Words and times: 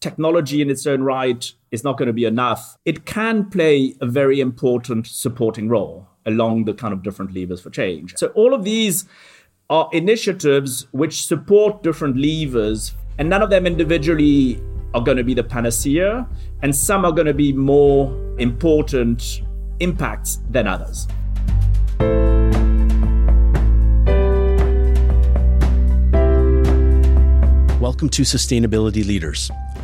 technology 0.00 0.62
in 0.62 0.70
its 0.70 0.86
own 0.86 1.02
right 1.02 1.52
is 1.70 1.84
not 1.84 1.98
going 1.98 2.06
to 2.06 2.12
be 2.12 2.24
enough, 2.24 2.78
it 2.86 3.04
can 3.04 3.48
play 3.50 3.94
a 4.00 4.06
very 4.06 4.40
important 4.40 5.06
supporting 5.06 5.68
role 5.68 6.08
along 6.24 6.64
the 6.64 6.72
kind 6.72 6.94
of 6.94 7.02
different 7.02 7.34
levers 7.34 7.60
for 7.60 7.68
change. 7.68 8.14
So 8.16 8.28
all 8.28 8.54
of 8.54 8.64
these 8.64 9.04
are 9.68 9.90
initiatives 9.92 10.86
which 10.92 11.26
support 11.26 11.82
different 11.82 12.16
levers, 12.16 12.94
and 13.18 13.28
none 13.28 13.42
of 13.42 13.50
them 13.50 13.66
individually 13.66 14.58
are 14.94 15.02
going 15.02 15.18
to 15.18 15.24
be 15.24 15.34
the 15.34 15.44
panacea, 15.44 16.26
and 16.62 16.74
some 16.74 17.04
are 17.04 17.12
going 17.12 17.26
to 17.26 17.34
be 17.34 17.52
more 17.52 18.10
important 18.38 19.42
impacts 19.80 20.38
than 20.48 20.66
others. 20.66 21.08
Welcome 27.78 28.08
to 28.10 28.22
Sustainability 28.22 29.06
Leaders. 29.06 29.50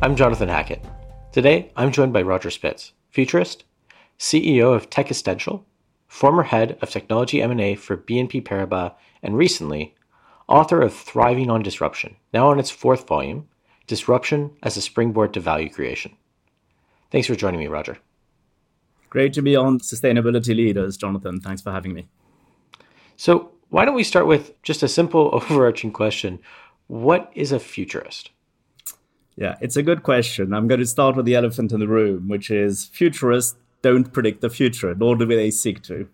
I'm 0.00 0.14
Jonathan 0.14 0.48
Hackett. 0.48 0.84
Today, 1.32 1.72
I'm 1.74 1.90
joined 1.90 2.12
by 2.12 2.22
Roger 2.22 2.52
Spitz, 2.52 2.92
futurist, 3.10 3.64
CEO 4.16 4.72
of 4.72 4.88
Techistential, 4.90 5.66
former 6.06 6.44
head 6.44 6.78
of 6.80 6.88
technology 6.88 7.42
M&A 7.42 7.74
for 7.74 7.96
BNP 7.96 8.44
Paribas, 8.44 8.94
and 9.24 9.36
recently, 9.36 9.96
author 10.46 10.82
of 10.82 10.94
Thriving 10.94 11.50
on 11.50 11.64
Disruption, 11.64 12.14
now 12.32 12.48
on 12.48 12.60
its 12.60 12.70
fourth 12.70 13.08
volume, 13.08 13.48
Disruption 13.88 14.52
as 14.62 14.76
a 14.76 14.80
Springboard 14.80 15.34
to 15.34 15.40
Value 15.40 15.68
Creation. 15.68 16.12
Thanks 17.10 17.26
for 17.26 17.34
joining 17.34 17.58
me, 17.58 17.66
Roger. 17.66 17.98
Great 19.10 19.32
to 19.32 19.42
be 19.42 19.56
on 19.56 19.80
Sustainability 19.80 20.54
Leaders, 20.54 20.96
Jonathan. 20.96 21.40
Thanks 21.40 21.60
for 21.60 21.72
having 21.72 21.92
me. 21.92 22.06
So, 23.16 23.50
why 23.70 23.84
don't 23.84 23.96
we 23.96 24.04
start 24.04 24.28
with 24.28 24.62
just 24.62 24.84
a 24.84 24.88
simple 24.88 25.30
overarching 25.32 25.90
question? 25.90 26.38
What 26.86 27.32
is 27.34 27.50
a 27.50 27.58
futurist? 27.58 28.30
Yeah, 29.38 29.54
it's 29.60 29.76
a 29.76 29.84
good 29.84 30.02
question. 30.02 30.52
I'm 30.52 30.66
going 30.66 30.80
to 30.80 30.86
start 30.86 31.14
with 31.14 31.24
the 31.24 31.36
elephant 31.36 31.70
in 31.70 31.78
the 31.78 31.86
room, 31.86 32.26
which 32.26 32.50
is 32.50 32.86
futurists 32.86 33.54
don't 33.82 34.12
predict 34.12 34.40
the 34.40 34.50
future, 34.50 34.92
nor 34.96 35.14
do 35.14 35.24
they 35.26 35.52
seek 35.52 35.80
to. 35.82 36.08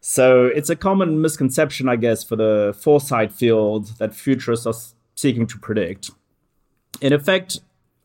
So 0.00 0.46
it's 0.46 0.68
a 0.68 0.74
common 0.74 1.20
misconception, 1.20 1.88
I 1.88 1.94
guess, 1.94 2.24
for 2.24 2.34
the 2.34 2.76
foresight 2.76 3.32
field 3.32 3.98
that 3.98 4.16
futurists 4.16 4.66
are 4.66 4.74
seeking 5.14 5.46
to 5.46 5.58
predict. 5.58 6.10
In 7.00 7.12
effect, 7.12 7.60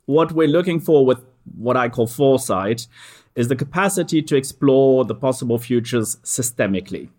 what 0.06 0.32
we're 0.32 0.48
looking 0.48 0.80
for 0.80 1.04
with 1.08 1.26
what 1.58 1.76
I 1.76 1.90
call 1.90 2.06
foresight 2.06 2.86
is 3.34 3.48
the 3.48 3.56
capacity 3.56 4.22
to 4.22 4.36
explore 4.36 5.06
the 5.06 5.16
possible 5.16 5.58
futures 5.58 6.18
systemically. 6.18 7.10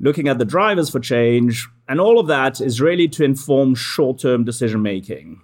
Looking 0.00 0.26
at 0.26 0.38
the 0.38 0.44
drivers 0.44 0.90
for 0.90 0.98
change, 0.98 1.68
and 1.88 2.00
all 2.00 2.18
of 2.18 2.26
that 2.26 2.60
is 2.60 2.80
really 2.80 3.06
to 3.10 3.22
inform 3.22 3.76
short 3.76 4.18
term 4.18 4.42
decision 4.42 4.82
making. 4.82 5.40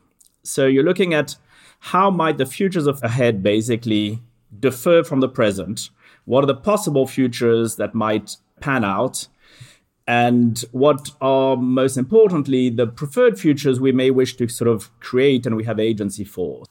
So 0.49 0.67
you're 0.67 0.85
looking 0.85 1.13
at 1.13 1.37
how 1.79 2.11
might 2.11 2.39
the 2.39 2.47
futures 2.47 2.87
of 2.87 3.03
ahead 3.03 3.43
basically 3.43 4.21
differ 4.59 5.05
from 5.05 5.21
the 5.21 5.29
present? 5.29 5.91
What 6.25 6.43
are 6.43 6.47
the 6.47 6.55
possible 6.55 7.07
futures 7.07 7.77
that 7.77 7.95
might 7.95 8.37
pan 8.61 8.85
out? 8.85 9.29
And 10.07 10.59
what 10.73 11.11
are 11.21 11.55
most 11.57 11.99
importantly 11.99 12.71
the 12.71 12.87
preferred 12.87 13.39
futures 13.39 13.79
we 13.79 13.93
may 13.93 14.11
wish 14.11 14.37
to 14.37 14.49
sort 14.49 14.69
of 14.69 14.91
create 15.01 15.45
and 15.45 15.55
we 15.55 15.65
have 15.65 15.79
agency 15.79 16.25
for? 16.25 16.65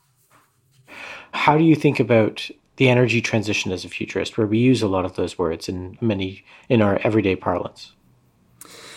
How 1.31 1.55
do 1.55 1.63
you 1.63 1.75
think 1.75 1.99
about 1.99 2.49
the 2.77 2.89
energy 2.89 3.21
transition 3.21 3.71
as 3.71 3.85
a 3.85 3.89
futurist, 3.89 4.37
where 4.37 4.47
we 4.47 4.57
use 4.57 4.81
a 4.81 4.87
lot 4.87 5.05
of 5.05 5.16
those 5.16 5.37
words 5.37 5.69
in 5.69 5.97
many 6.01 6.43
in 6.67 6.81
our 6.81 6.99
everyday 7.03 7.35
parlance? 7.35 7.93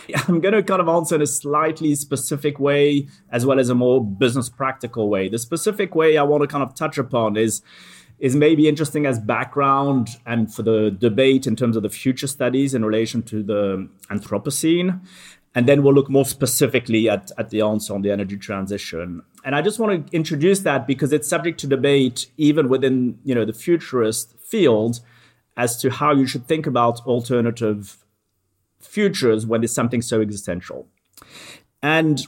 I'm 0.27 0.39
going 0.39 0.53
to 0.53 0.63
kind 0.63 0.81
of 0.81 0.87
answer 0.87 1.15
in 1.15 1.21
a 1.21 1.27
slightly 1.27 1.95
specific 1.95 2.59
way 2.59 3.07
as 3.31 3.45
well 3.45 3.59
as 3.59 3.69
a 3.69 3.75
more 3.75 4.03
business 4.03 4.49
practical 4.49 5.09
way. 5.09 5.29
The 5.29 5.39
specific 5.39 5.95
way 5.95 6.17
I 6.17 6.23
want 6.23 6.41
to 6.41 6.47
kind 6.47 6.63
of 6.63 6.75
touch 6.75 6.97
upon 6.97 7.37
is 7.37 7.61
is 8.19 8.35
maybe 8.35 8.67
interesting 8.67 9.07
as 9.07 9.17
background 9.17 10.09
and 10.27 10.53
for 10.53 10.61
the 10.61 10.91
debate 10.91 11.47
in 11.47 11.55
terms 11.55 11.75
of 11.75 11.81
the 11.81 11.89
future 11.89 12.27
studies 12.27 12.75
in 12.75 12.85
relation 12.85 13.23
to 13.23 13.41
the 13.41 13.89
Anthropocene. 14.11 15.01
And 15.55 15.67
then 15.67 15.81
we'll 15.81 15.95
look 15.95 16.09
more 16.09 16.23
specifically 16.23 17.09
at, 17.09 17.31
at 17.39 17.49
the 17.49 17.61
answer 17.61 17.95
on 17.95 18.03
the 18.03 18.11
energy 18.11 18.37
transition. 18.37 19.23
And 19.43 19.55
I 19.55 19.63
just 19.63 19.79
want 19.79 20.07
to 20.07 20.15
introduce 20.15 20.59
that 20.59 20.85
because 20.85 21.11
it's 21.11 21.27
subject 21.27 21.59
to 21.61 21.67
debate 21.67 22.27
even 22.37 22.69
within 22.69 23.17
you 23.25 23.33
know 23.33 23.43
the 23.43 23.53
futurist 23.53 24.37
field 24.39 24.99
as 25.57 25.81
to 25.81 25.89
how 25.89 26.13
you 26.13 26.27
should 26.27 26.47
think 26.47 26.67
about 26.67 27.01
alternative 27.07 27.97
futures 28.85 29.45
when 29.45 29.61
there's 29.61 29.73
something 29.73 30.01
so 30.01 30.21
existential. 30.21 30.87
And 31.81 32.27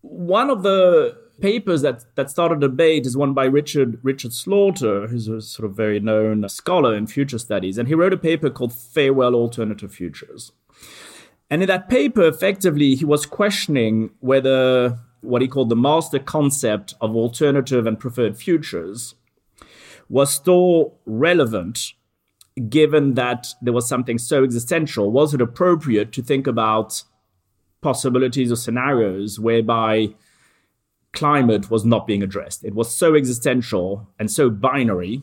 one 0.00 0.50
of 0.50 0.62
the 0.62 1.16
papers 1.40 1.82
that, 1.82 2.04
that 2.16 2.30
started 2.30 2.58
a 2.58 2.68
debate 2.68 3.06
is 3.06 3.16
one 3.16 3.32
by 3.32 3.44
Richard 3.44 3.98
Richard 4.02 4.32
Slaughter, 4.32 5.06
who's 5.06 5.28
a 5.28 5.40
sort 5.40 5.68
of 5.68 5.76
very 5.76 6.00
known 6.00 6.48
scholar 6.48 6.96
in 6.96 7.06
future 7.06 7.38
studies, 7.38 7.78
and 7.78 7.88
he 7.88 7.94
wrote 7.94 8.12
a 8.12 8.18
paper 8.18 8.50
called 8.50 8.72
Farewell 8.72 9.34
Alternative 9.34 9.92
Futures. 9.92 10.52
And 11.50 11.62
in 11.62 11.68
that 11.68 11.88
paper, 11.88 12.26
effectively, 12.26 12.94
he 12.94 13.04
was 13.04 13.24
questioning 13.24 14.10
whether 14.20 14.98
what 15.20 15.42
he 15.42 15.48
called 15.48 15.68
the 15.68 15.76
master 15.76 16.18
concept 16.18 16.94
of 17.00 17.16
alternative 17.16 17.86
and 17.86 17.98
preferred 17.98 18.36
futures 18.36 19.14
was 20.08 20.32
still 20.32 20.94
relevant 21.06 21.92
given 22.58 23.14
that 23.14 23.48
there 23.62 23.72
was 23.72 23.88
something 23.88 24.18
so 24.18 24.44
existential, 24.44 25.10
was 25.10 25.34
it 25.34 25.40
appropriate 25.40 26.12
to 26.12 26.22
think 26.22 26.46
about 26.46 27.02
possibilities 27.80 28.50
or 28.50 28.56
scenarios 28.56 29.38
whereby 29.38 30.08
climate 31.12 31.70
was 31.70 31.84
not 31.84 32.06
being 32.06 32.22
addressed? 32.22 32.64
It 32.64 32.74
was 32.74 32.94
so 32.94 33.14
existential 33.14 34.08
and 34.18 34.30
so 34.30 34.50
binary 34.50 35.22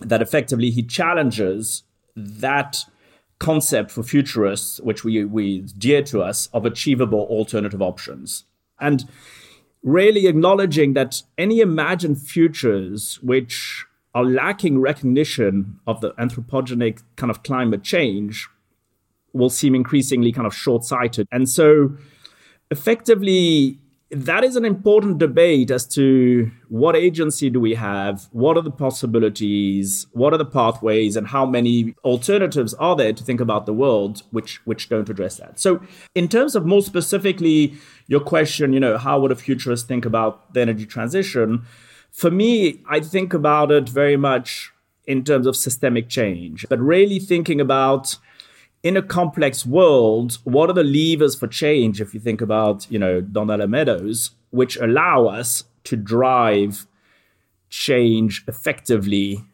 that 0.00 0.22
effectively 0.22 0.70
he 0.70 0.82
challenges 0.82 1.82
that 2.14 2.84
concept 3.38 3.90
for 3.90 4.02
futurists, 4.02 4.80
which 4.80 5.04
we, 5.04 5.24
we 5.24 5.60
dear 5.78 6.02
to 6.02 6.22
us, 6.22 6.48
of 6.52 6.64
achievable 6.64 7.26
alternative 7.30 7.82
options. 7.82 8.44
And 8.80 9.04
really 9.82 10.26
acknowledging 10.26 10.94
that 10.94 11.22
any 11.38 11.60
imagined 11.60 12.20
futures 12.20 13.20
which 13.22 13.86
are 14.16 14.24
lacking 14.24 14.78
recognition 14.78 15.78
of 15.86 16.00
the 16.00 16.10
anthropogenic 16.12 17.02
kind 17.16 17.30
of 17.30 17.42
climate 17.42 17.82
change 17.82 18.48
will 19.34 19.50
seem 19.50 19.74
increasingly 19.74 20.32
kind 20.32 20.46
of 20.46 20.54
short-sighted. 20.54 21.28
And 21.30 21.46
so 21.46 21.94
effectively 22.70 23.78
that 24.10 24.42
is 24.42 24.56
an 24.56 24.64
important 24.64 25.18
debate 25.18 25.70
as 25.70 25.86
to 25.86 26.50
what 26.68 26.96
agency 26.96 27.50
do 27.50 27.60
we 27.60 27.74
have, 27.74 28.28
what 28.30 28.56
are 28.56 28.62
the 28.62 28.70
possibilities, 28.70 30.06
what 30.12 30.32
are 30.32 30.38
the 30.38 30.46
pathways, 30.46 31.14
and 31.14 31.26
how 31.26 31.44
many 31.44 31.94
alternatives 32.02 32.72
are 32.74 32.96
there 32.96 33.12
to 33.12 33.22
think 33.22 33.40
about 33.40 33.66
the 33.66 33.74
world 33.74 34.22
which 34.30 34.64
which 34.64 34.88
don't 34.88 35.10
address 35.10 35.36
that. 35.36 35.60
So, 35.60 35.82
in 36.14 36.28
terms 36.28 36.54
of 36.54 36.64
more 36.64 36.82
specifically 36.82 37.74
your 38.06 38.20
question, 38.20 38.72
you 38.72 38.80
know, 38.80 38.96
how 38.96 39.20
would 39.20 39.32
a 39.32 39.36
futurist 39.36 39.88
think 39.88 40.06
about 40.06 40.54
the 40.54 40.62
energy 40.62 40.86
transition? 40.86 41.66
For 42.16 42.30
me, 42.30 42.82
I 42.88 43.00
think 43.00 43.34
about 43.34 43.70
it 43.70 43.90
very 43.90 44.16
much 44.16 44.72
in 45.06 45.22
terms 45.22 45.46
of 45.46 45.54
systemic 45.54 46.08
change, 46.08 46.64
but 46.70 46.80
really 46.80 47.18
thinking 47.18 47.60
about 47.60 48.16
in 48.82 48.96
a 48.96 49.02
complex 49.02 49.66
world, 49.66 50.38
what 50.44 50.70
are 50.70 50.72
the 50.72 50.82
levers 50.82 51.34
for 51.34 51.46
change? 51.46 52.00
If 52.00 52.14
you 52.14 52.20
think 52.20 52.40
about, 52.40 52.90
you 52.90 52.98
know, 52.98 53.20
Donella 53.20 53.68
Meadows, 53.68 54.30
which 54.48 54.78
allow 54.78 55.26
us 55.26 55.64
to 55.84 55.94
drive 55.94 56.86
change 57.68 58.44
effectively 58.48 59.44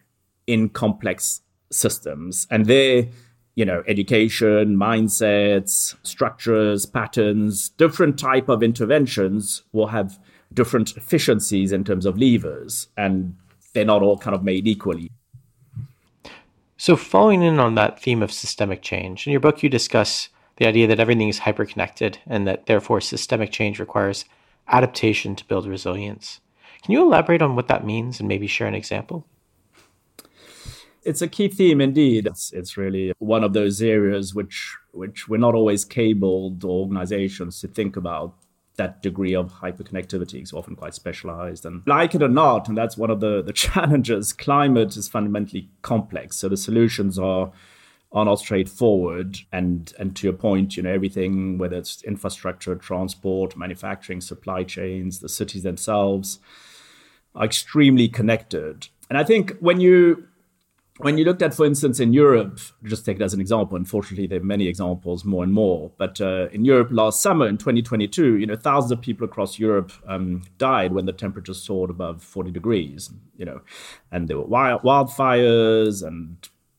in 0.46 0.68
complex 0.68 1.40
systems. 1.72 2.46
And 2.48 2.66
there, 2.66 3.08
you 3.56 3.64
know, 3.64 3.82
education, 3.88 4.76
mindsets, 4.76 5.96
structures, 6.04 6.86
patterns, 6.86 7.70
different 7.70 8.20
type 8.20 8.48
of 8.48 8.62
interventions 8.62 9.62
will 9.72 9.88
have 9.88 10.20
different 10.54 10.96
efficiencies 10.96 11.72
in 11.72 11.84
terms 11.84 12.06
of 12.06 12.18
levers, 12.18 12.88
and 12.96 13.36
they're 13.72 13.84
not 13.84 14.02
all 14.02 14.18
kind 14.18 14.34
of 14.34 14.42
made 14.42 14.66
equally. 14.66 15.10
So, 16.76 16.96
following 16.96 17.42
in 17.42 17.60
on 17.60 17.76
that 17.76 18.00
theme 18.02 18.22
of 18.22 18.32
systemic 18.32 18.82
change, 18.82 19.26
in 19.26 19.30
your 19.30 19.40
book, 19.40 19.62
you 19.62 19.68
discuss 19.68 20.28
the 20.56 20.66
idea 20.66 20.86
that 20.86 21.00
everything 21.00 21.28
is 21.28 21.40
hyperconnected 21.40 22.16
and 22.26 22.46
that 22.46 22.66
therefore 22.66 23.00
systemic 23.00 23.50
change 23.50 23.78
requires 23.78 24.24
adaptation 24.68 25.36
to 25.36 25.44
build 25.46 25.66
resilience. 25.66 26.40
Can 26.82 26.92
you 26.92 27.02
elaborate 27.02 27.42
on 27.42 27.54
what 27.54 27.68
that 27.68 27.86
means 27.86 28.18
and 28.18 28.28
maybe 28.28 28.46
share 28.46 28.66
an 28.66 28.74
example? 28.74 29.26
It's 31.04 31.22
a 31.22 31.28
key 31.28 31.48
theme 31.48 31.80
indeed. 31.80 32.26
It's, 32.26 32.52
it's 32.52 32.76
really 32.76 33.12
one 33.18 33.42
of 33.44 33.52
those 33.52 33.82
areas 33.82 34.34
which 34.34 34.76
which 34.92 35.28
we're 35.28 35.38
not 35.38 35.54
always 35.54 35.84
cabled 35.84 36.64
organizations 36.64 37.60
to 37.60 37.68
think 37.68 37.96
about 37.96 38.34
that 38.76 39.02
degree 39.02 39.34
of 39.34 39.52
hyperconnectivity. 39.52 40.42
is 40.42 40.52
often 40.52 40.76
quite 40.76 40.94
specialized. 40.94 41.66
And 41.66 41.82
like 41.86 42.14
it 42.14 42.22
or 42.22 42.28
not, 42.28 42.68
and 42.68 42.76
that's 42.76 42.96
one 42.96 43.10
of 43.10 43.20
the, 43.20 43.42
the 43.42 43.52
challenges, 43.64 44.32
climate 44.32 44.96
is 44.96 45.08
fundamentally 45.08 45.68
complex. 45.82 46.36
So 46.36 46.48
the 46.48 46.56
solutions 46.56 47.18
are 47.18 47.52
are 48.14 48.26
not 48.26 48.38
straightforward. 48.38 49.38
And 49.50 49.92
and 49.98 50.14
to 50.16 50.26
your 50.26 50.34
point, 50.34 50.76
you 50.76 50.82
know, 50.82 50.92
everything, 50.92 51.58
whether 51.58 51.76
it's 51.76 52.02
infrastructure, 52.02 52.74
transport, 52.74 53.56
manufacturing, 53.56 54.20
supply 54.20 54.64
chains, 54.64 55.20
the 55.20 55.28
cities 55.28 55.62
themselves 55.62 56.38
are 57.34 57.44
extremely 57.44 58.08
connected. 58.08 58.88
And 59.08 59.18
I 59.18 59.24
think 59.24 59.56
when 59.60 59.80
you 59.80 60.28
when 60.98 61.16
you 61.16 61.24
looked 61.24 61.40
at, 61.40 61.54
for 61.54 61.64
instance, 61.64 62.00
in 62.00 62.12
Europe, 62.12 62.60
just 62.84 63.06
take 63.06 63.16
it 63.16 63.22
as 63.22 63.32
an 63.32 63.40
example. 63.40 63.76
Unfortunately, 63.76 64.26
there 64.26 64.40
are 64.40 64.44
many 64.44 64.68
examples, 64.68 65.24
more 65.24 65.42
and 65.42 65.52
more. 65.52 65.90
But 65.96 66.20
uh, 66.20 66.48
in 66.52 66.64
Europe, 66.64 66.88
last 66.90 67.22
summer 67.22 67.48
in 67.48 67.56
2022, 67.56 68.36
you 68.36 68.46
know, 68.46 68.56
thousands 68.56 68.92
of 68.92 69.00
people 69.00 69.24
across 69.24 69.58
Europe 69.58 69.90
um, 70.06 70.42
died 70.58 70.92
when 70.92 71.06
the 71.06 71.12
temperature 71.12 71.54
soared 71.54 71.88
above 71.88 72.22
40 72.22 72.50
degrees. 72.50 73.10
You 73.36 73.46
know, 73.46 73.60
and 74.10 74.28
there 74.28 74.36
were 74.36 74.44
wild, 74.44 74.82
wildfires, 74.82 76.06
and 76.06 76.36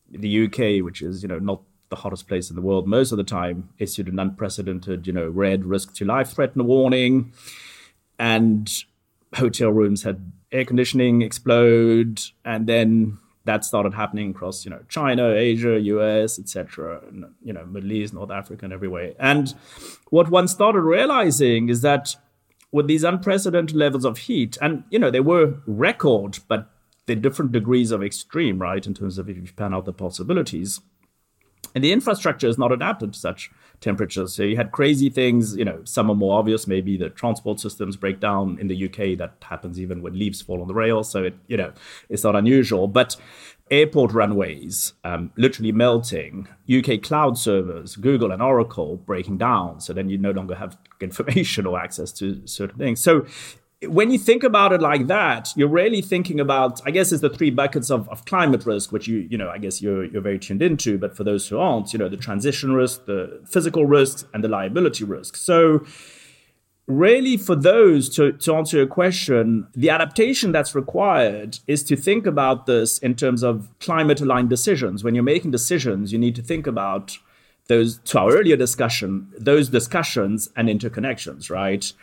the 0.09 0.45
UK, 0.45 0.85
which 0.85 1.01
is 1.01 1.23
you 1.23 1.27
know 1.27 1.39
not 1.39 1.61
the 1.89 1.95
hottest 1.95 2.27
place 2.27 2.49
in 2.49 2.55
the 2.55 2.61
world 2.61 2.87
most 2.87 3.11
of 3.11 3.17
the 3.17 3.23
time, 3.23 3.69
issued 3.79 4.07
an 4.07 4.19
unprecedented, 4.19 5.07
you 5.07 5.13
know, 5.13 5.27
red 5.27 5.65
risk 5.65 5.95
to 5.95 6.05
life 6.05 6.33
threaten 6.33 6.65
warning, 6.65 7.33
and 8.19 8.69
hotel 9.33 9.71
rooms 9.71 10.03
had 10.03 10.31
air 10.51 10.65
conditioning 10.65 11.23
explode, 11.23 12.21
and 12.45 12.67
then 12.67 13.17
that 13.45 13.65
started 13.65 13.93
happening 13.93 14.31
across 14.31 14.65
you 14.65 14.71
know 14.71 14.79
China, 14.89 15.31
Asia, 15.31 15.79
US, 15.79 16.39
etc. 16.39 17.01
You 17.43 17.53
know 17.53 17.65
Middle 17.65 17.91
East, 17.91 18.13
North 18.13 18.31
Africa, 18.31 18.65
and 18.65 18.73
everywhere. 18.73 19.13
And 19.19 19.53
what 20.09 20.29
one 20.29 20.47
started 20.47 20.81
realizing 20.81 21.69
is 21.69 21.81
that 21.81 22.15
with 22.71 22.87
these 22.87 23.03
unprecedented 23.03 23.75
levels 23.75 24.05
of 24.05 24.17
heat, 24.19 24.57
and 24.61 24.83
you 24.89 24.99
know 24.99 25.11
they 25.11 25.19
were 25.19 25.55
record, 25.65 26.39
but 26.47 26.69
the 27.05 27.15
different 27.15 27.51
degrees 27.51 27.91
of 27.91 28.01
extreme, 28.01 28.59
right, 28.59 28.85
in 28.85 28.93
terms 28.93 29.17
of 29.17 29.29
if 29.29 29.35
you 29.35 29.43
pan 29.55 29.73
out 29.73 29.85
the 29.85 29.93
possibilities. 29.93 30.79
And 31.75 31.83
the 31.83 31.91
infrastructure 31.91 32.47
is 32.47 32.57
not 32.57 32.71
adapted 32.71 33.13
to 33.13 33.19
such 33.19 33.51
temperatures. 33.81 34.35
So 34.35 34.43
you 34.43 34.55
had 34.55 34.71
crazy 34.71 35.09
things, 35.09 35.55
you 35.55 35.65
know, 35.65 35.81
some 35.83 36.09
are 36.09 36.15
more 36.15 36.39
obvious. 36.39 36.67
Maybe 36.67 36.97
the 36.97 37.09
transport 37.09 37.59
systems 37.59 37.95
break 37.95 38.19
down 38.19 38.57
in 38.59 38.67
the 38.67 38.85
UK. 38.85 39.17
That 39.17 39.35
happens 39.41 39.79
even 39.79 40.01
when 40.01 40.17
leaves 40.17 40.41
fall 40.41 40.61
on 40.61 40.67
the 40.67 40.73
rails. 40.73 41.09
So 41.09 41.23
it, 41.23 41.35
you 41.47 41.57
know, 41.57 41.73
it's 42.09 42.23
not 42.23 42.35
unusual. 42.35 42.87
But 42.87 43.15
airport 43.71 44.13
runways 44.13 44.93
um, 45.03 45.31
literally 45.35 45.71
melting, 45.71 46.47
UK 46.71 47.01
cloud 47.01 47.37
servers, 47.37 47.95
Google 47.95 48.31
and 48.31 48.41
Oracle 48.41 48.97
breaking 48.97 49.37
down. 49.37 49.79
So 49.81 49.93
then 49.93 50.09
you 50.09 50.17
no 50.17 50.31
longer 50.31 50.55
have 50.55 50.77
information 51.01 51.65
or 51.65 51.79
access 51.79 52.11
to 52.13 52.45
certain 52.45 52.77
things. 52.77 53.01
So 53.01 53.25
when 53.87 54.11
you 54.11 54.17
think 54.17 54.43
about 54.43 54.73
it 54.73 54.81
like 54.81 55.07
that, 55.07 55.53
you're 55.55 55.67
really 55.67 56.01
thinking 56.01 56.39
about, 56.39 56.81
I 56.85 56.91
guess, 56.91 57.11
it's 57.11 57.21
the 57.21 57.29
three 57.29 57.49
buckets 57.49 57.89
of, 57.89 58.07
of 58.09 58.25
climate 58.25 58.65
risk, 58.65 58.91
which 58.91 59.07
you, 59.07 59.27
you 59.29 59.37
know, 59.37 59.49
I 59.49 59.57
guess 59.57 59.81
you're 59.81 60.05
you're 60.05 60.21
very 60.21 60.39
tuned 60.39 60.61
into. 60.61 60.97
But 60.97 61.15
for 61.15 61.23
those 61.23 61.47
who 61.47 61.59
aren't, 61.59 61.93
you 61.93 61.99
know, 61.99 62.09
the 62.09 62.17
transition 62.17 62.73
risk, 62.73 63.05
the 63.05 63.41
physical 63.45 63.85
risks, 63.85 64.25
and 64.33 64.43
the 64.43 64.47
liability 64.47 65.03
risk. 65.03 65.35
So 65.35 65.85
really 66.87 67.37
for 67.37 67.55
those 67.55 68.09
to, 68.09 68.33
to 68.33 68.55
answer 68.55 68.77
your 68.77 68.87
question 68.87 69.65
the 69.73 69.89
adaptation 69.89 70.51
that's 70.51 70.75
required 70.75 71.57
is 71.65 71.81
to 71.81 71.95
think 71.95 72.25
about 72.25 72.65
this 72.65 72.97
in 72.97 73.15
terms 73.15 73.41
of 73.41 73.69
climate 73.79 74.19
aligned 74.19 74.49
decisions 74.49 75.01
when 75.03 75.15
you're 75.15 75.23
making 75.23 75.49
decisions 75.49 76.11
you 76.11 76.19
need 76.19 76.35
to 76.35 76.41
think 76.41 76.67
about 76.67 77.17
those 77.67 77.99
to 77.99 78.19
our 78.19 78.33
earlier 78.33 78.57
discussion 78.57 79.31
those 79.37 79.69
discussions 79.69 80.49
and 80.57 80.67
interconnections 80.67 81.49
right 81.49 81.93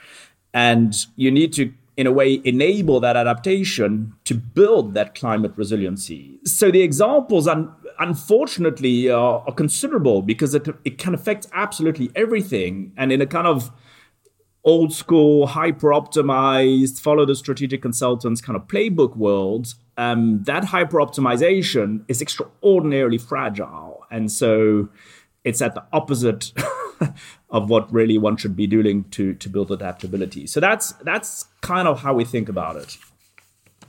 and 0.52 0.94
you 1.16 1.30
need 1.30 1.52
to, 1.54 1.72
in 1.96 2.06
a 2.06 2.12
way, 2.12 2.40
enable 2.44 3.00
that 3.00 3.16
adaptation 3.16 4.14
to 4.24 4.34
build 4.34 4.94
that 4.94 5.14
climate 5.14 5.52
resiliency. 5.56 6.38
So 6.44 6.70
the 6.70 6.82
examples, 6.82 7.46
un- 7.46 7.72
unfortunately, 7.98 9.08
are, 9.08 9.44
are 9.46 9.54
considerable 9.54 10.22
because 10.22 10.54
it, 10.54 10.68
it 10.84 10.98
can 10.98 11.14
affect 11.14 11.46
absolutely 11.52 12.10
everything. 12.14 12.92
And 12.96 13.12
in 13.12 13.20
a 13.20 13.26
kind 13.26 13.46
of 13.46 13.70
old 14.64 14.92
school, 14.92 15.46
hyper 15.46 15.88
optimized, 15.88 17.00
follow 17.00 17.24
the 17.24 17.34
strategic 17.34 17.80
consultants 17.82 18.40
kind 18.40 18.56
of 18.56 18.66
playbook 18.66 19.16
world, 19.16 19.74
um, 19.96 20.42
that 20.44 20.64
hyper 20.64 20.98
optimization 20.98 22.04
is 22.08 22.20
extraordinarily 22.20 23.18
fragile. 23.18 24.04
And 24.10 24.30
so 24.30 24.88
it's 25.44 25.62
at 25.62 25.74
the 25.74 25.84
opposite 25.92 26.52
of 27.50 27.68
what 27.68 27.92
really 27.92 28.18
one 28.18 28.36
should 28.36 28.56
be 28.56 28.66
doing 28.66 29.04
to 29.10 29.34
to 29.34 29.48
build 29.48 29.70
adaptability. 29.70 30.46
So 30.46 30.60
that's 30.60 30.92
that's 31.04 31.46
kind 31.60 31.88
of 31.88 32.00
how 32.02 32.14
we 32.14 32.24
think 32.24 32.48
about 32.48 32.76
it. 32.76 32.96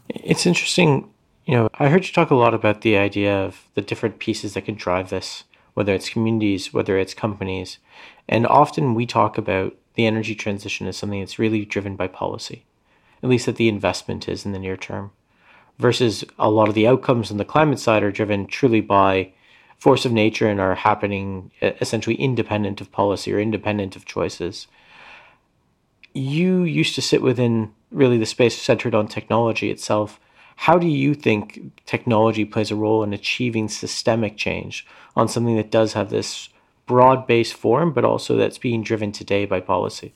It's 0.10 0.46
interesting. 0.46 1.10
You 1.46 1.56
know, 1.56 1.70
I 1.76 1.90
heard 1.90 2.06
you 2.06 2.14
talk 2.14 2.30
a 2.30 2.36
lot 2.36 2.54
about 2.54 2.82
the 2.82 2.98
idea 2.98 3.36
of 3.36 3.68
the 3.74 3.82
different 3.82 4.20
pieces 4.20 4.54
that 4.54 4.66
can 4.66 4.76
drive 4.76 5.10
this, 5.10 5.44
whether 5.74 5.94
it's 5.94 6.10
communities, 6.10 6.74
whether 6.74 6.98
it's 6.98 7.14
companies, 7.14 7.80
and 8.30 8.46
often 8.46 8.94
we 8.94 9.06
talk 9.06 9.38
about 9.38 9.76
the 9.96 10.06
energy 10.06 10.36
transition 10.36 10.88
as 10.88 10.98
something 10.98 11.20
that's 11.20 11.40
really 11.40 11.66
driven 11.66 11.96
by 11.96 12.08
policy, 12.08 12.66
at 13.22 13.30
least 13.30 13.48
that 13.48 13.56
the 13.56 13.68
investment 13.68 14.30
is 14.30 14.46
in 14.46 14.52
the 14.52 14.60
near 14.60 14.78
term, 14.78 15.12
versus 15.80 16.24
a 16.38 16.50
lot 16.50 16.70
of 16.70 16.76
the 16.76 16.88
outcomes 16.88 17.32
on 17.32 17.38
the 17.38 17.46
climate 17.46 17.80
side 17.80 18.04
are 18.04 18.12
driven 18.12 18.46
truly 18.46 18.82
by 18.82 19.34
force 19.82 20.06
of 20.06 20.12
nature 20.12 20.48
and 20.48 20.62
are 20.62 20.76
happening 20.76 21.50
essentially 21.60 22.16
independent 22.16 22.80
of 22.82 22.92
policy 22.92 23.34
or 23.34 23.40
independent 23.40 23.96
of 23.96 24.06
choices. 24.06 24.68
You 26.14 26.62
used 26.62 26.94
to 26.96 27.02
sit 27.02 27.24
within 27.24 27.74
really 27.90 28.20
the 28.20 28.28
space 28.28 28.56
centered 28.56 28.94
on 28.94 29.08
technology 29.08 29.72
itself. 29.72 30.20
How 30.56 30.78
do 30.78 30.86
you 30.86 31.16
think 31.16 31.72
technology 31.88 32.46
plays 32.46 32.70
a 32.70 32.76
role 32.76 33.02
in 33.02 33.12
achieving 33.12 33.68
systemic 33.70 34.38
change 34.38 34.86
on 35.16 35.28
something 35.28 35.56
that 35.56 35.72
does 35.72 35.94
have 35.94 36.12
this 36.12 36.50
broad 36.86 37.26
based 37.26 37.56
form, 37.56 37.92
but 37.92 38.06
also 38.06 38.38
that's 38.38 38.60
being 38.60 38.84
driven 38.84 39.12
today 39.12 39.46
by 39.46 39.60
policy? 39.60 40.14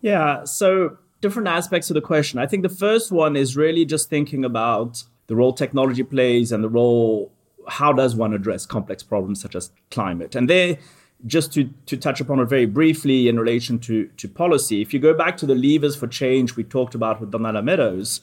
Yeah, 0.00 0.44
so 0.44 0.98
different 1.20 1.48
aspects 1.48 1.90
of 1.90 1.94
the 1.94 2.00
question. 2.00 2.38
I 2.38 2.46
think 2.46 2.62
the 2.62 2.68
first 2.68 3.10
one 3.10 3.34
is 3.34 3.56
really 3.56 3.84
just 3.84 4.08
thinking 4.08 4.44
about 4.44 5.02
the 5.26 5.34
role 5.34 5.52
technology 5.52 6.04
plays 6.04 6.52
and 6.52 6.62
the 6.62 6.68
role 6.68 7.32
how 7.68 7.92
does 7.92 8.14
one 8.14 8.32
address 8.32 8.66
complex 8.66 9.02
problems 9.02 9.40
such 9.40 9.54
as 9.54 9.70
climate? 9.90 10.34
And 10.34 10.48
there, 10.48 10.78
just 11.26 11.52
to, 11.54 11.70
to 11.86 11.96
touch 11.96 12.20
upon 12.20 12.40
it 12.40 12.46
very 12.46 12.66
briefly 12.66 13.28
in 13.28 13.38
relation 13.38 13.78
to, 13.80 14.06
to 14.16 14.28
policy, 14.28 14.82
if 14.82 14.92
you 14.92 15.00
go 15.00 15.14
back 15.14 15.36
to 15.38 15.46
the 15.46 15.54
levers 15.54 15.96
for 15.96 16.06
change 16.06 16.56
we 16.56 16.64
talked 16.64 16.94
about 16.94 17.20
with 17.20 17.30
Donella 17.30 17.62
Meadows, 17.62 18.20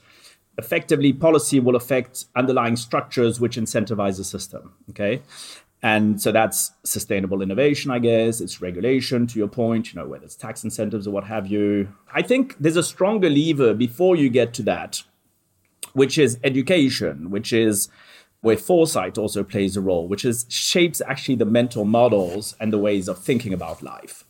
effectively 0.57 1.13
policy 1.13 1.59
will 1.59 1.75
affect 1.75 2.25
underlying 2.35 2.75
structures 2.75 3.39
which 3.39 3.55
incentivize 3.55 4.17
the 4.17 4.23
system. 4.23 4.73
Okay. 4.89 5.21
And 5.81 6.21
so 6.21 6.33
that's 6.33 6.73
sustainable 6.83 7.41
innovation, 7.41 7.89
I 7.89 7.99
guess. 7.99 8.41
It's 8.41 8.61
regulation, 8.61 9.27
to 9.27 9.39
your 9.39 9.47
point, 9.47 9.93
you 9.93 10.01
know, 10.01 10.07
whether 10.07 10.25
it's 10.25 10.35
tax 10.35 10.63
incentives 10.63 11.07
or 11.07 11.11
what 11.11 11.23
have 11.23 11.47
you. 11.47 11.87
I 12.13 12.21
think 12.21 12.57
there's 12.59 12.75
a 12.75 12.83
stronger 12.83 13.29
lever 13.29 13.73
before 13.73 14.17
you 14.17 14.29
get 14.29 14.53
to 14.55 14.63
that, 14.63 15.03
which 15.93 16.17
is 16.17 16.37
education, 16.43 17.31
which 17.31 17.53
is 17.53 17.87
where 18.41 18.57
foresight 18.57 19.17
also 19.17 19.43
plays 19.43 19.75
a 19.75 19.81
role, 19.81 20.07
which 20.07 20.23
is 20.23 20.45
shapes 20.49 21.01
actually 21.05 21.35
the 21.35 21.45
mental 21.45 21.85
models 21.85 22.55
and 22.59 22.71
the 22.71 22.77
ways 22.77 23.07
of 23.07 23.19
thinking 23.19 23.53
about 23.53 23.83
life. 23.83 24.23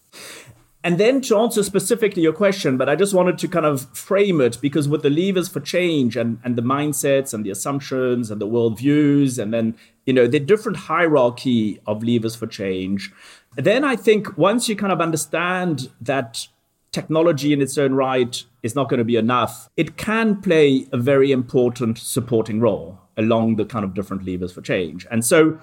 And 0.81 0.97
then 0.97 1.19
to 1.21 1.37
answer 1.37 1.61
specifically 1.61 2.23
your 2.23 2.31
question, 2.33 2.77
but 2.77 2.87
I 2.87 2.95
just 2.95 3.13
wanted 3.13 3.37
to 3.39 3.49
kind 3.49 3.65
of 3.65 3.93
frame 3.95 4.39
it 4.39 4.57
because 4.61 4.87
with 4.87 5.03
the 5.03 5.09
levers 5.09 5.49
for 5.49 5.59
change 5.59 6.15
and, 6.15 6.39
and 6.43 6.55
the 6.55 6.61
mindsets 6.61 7.33
and 7.33 7.45
the 7.45 7.49
assumptions 7.49 8.31
and 8.31 8.39
the 8.39 8.47
worldviews, 8.47 9.37
and 9.37 9.53
then, 9.53 9.75
you 10.05 10.13
know, 10.13 10.25
the 10.25 10.39
different 10.39 10.77
hierarchy 10.77 11.81
of 11.85 12.01
levers 12.01 12.33
for 12.33 12.47
change, 12.47 13.11
then 13.55 13.83
I 13.83 13.97
think 13.97 14.37
once 14.37 14.69
you 14.69 14.75
kind 14.77 14.93
of 14.93 15.01
understand 15.01 15.89
that 15.99 16.47
technology 16.91 17.51
in 17.51 17.61
its 17.61 17.77
own 17.77 17.93
right 17.93 18.41
is 18.63 18.73
not 18.73 18.87
going 18.89 18.99
to 18.99 19.03
be 19.03 19.17
enough, 19.17 19.69
it 19.75 19.97
can 19.97 20.41
play 20.41 20.87
a 20.93 20.97
very 20.97 21.33
important 21.33 21.97
supporting 21.97 22.61
role 22.61 22.99
along 23.19 23.57
the 23.57 23.65
kind 23.65 23.85
of 23.85 23.93
different 23.93 24.25
levers 24.25 24.51
for 24.51 24.61
change. 24.61 25.05
And 25.11 25.23
so 25.23 25.59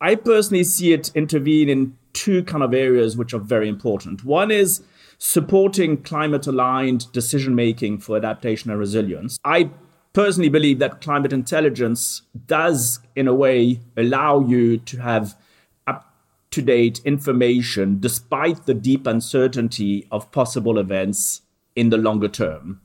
I 0.00 0.16
personally 0.16 0.64
see 0.64 0.92
it 0.92 1.10
intervene 1.14 1.70
in 1.70 1.96
two 2.12 2.42
kind 2.44 2.62
of 2.62 2.74
areas 2.74 3.16
which 3.16 3.32
are 3.32 3.38
very 3.38 3.68
important. 3.68 4.24
One 4.24 4.50
is 4.50 4.82
supporting 5.18 6.02
climate 6.02 6.46
aligned 6.46 7.10
decision 7.12 7.54
making 7.54 7.98
for 8.00 8.16
adaptation 8.16 8.70
and 8.70 8.78
resilience. 8.78 9.38
I 9.44 9.70
personally 10.12 10.48
believe 10.48 10.78
that 10.80 11.00
climate 11.00 11.32
intelligence 11.32 12.22
does, 12.46 13.00
in 13.14 13.28
a 13.28 13.34
way, 13.34 13.80
allow 13.96 14.40
you 14.40 14.78
to 14.78 14.98
have 14.98 15.36
up 15.86 16.14
to 16.50 16.60
date 16.60 17.00
information 17.04 17.98
despite 18.00 18.66
the 18.66 18.74
deep 18.74 19.06
uncertainty 19.06 20.06
of 20.10 20.30
possible 20.32 20.78
events 20.78 21.42
in 21.74 21.90
the 21.90 21.98
longer 21.98 22.28
term. 22.28 22.80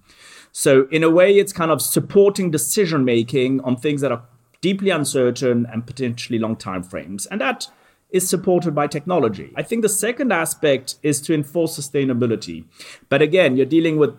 So, 0.52 0.88
in 0.92 1.04
a 1.04 1.10
way, 1.10 1.38
it's 1.38 1.54
kind 1.54 1.72
of 1.72 1.82
supporting 1.82 2.52
decision 2.52 3.06
making 3.06 3.62
on 3.62 3.78
things 3.78 4.02
that 4.02 4.12
are 4.12 4.24
deeply 4.60 4.90
uncertain 4.90 5.66
and 5.72 5.86
potentially 5.86 6.40
long 6.40 6.56
time 6.56 6.84
frames. 6.84 7.26
And 7.26 7.42
that 7.42 7.68
is 8.10 8.28
supported 8.28 8.76
by 8.76 8.88
technology. 8.88 9.52
I 9.56 9.64
think 9.64 9.82
the 9.82 9.90
second 9.90 10.32
aspect 10.32 10.96
is 11.02 11.22
to 11.22 11.34
enforce 11.34 11.78
sustainability. 11.78 12.66
But 13.10 13.22
again, 13.22 13.56
you're 13.56 13.66
dealing 13.66 13.98
with 13.98 14.16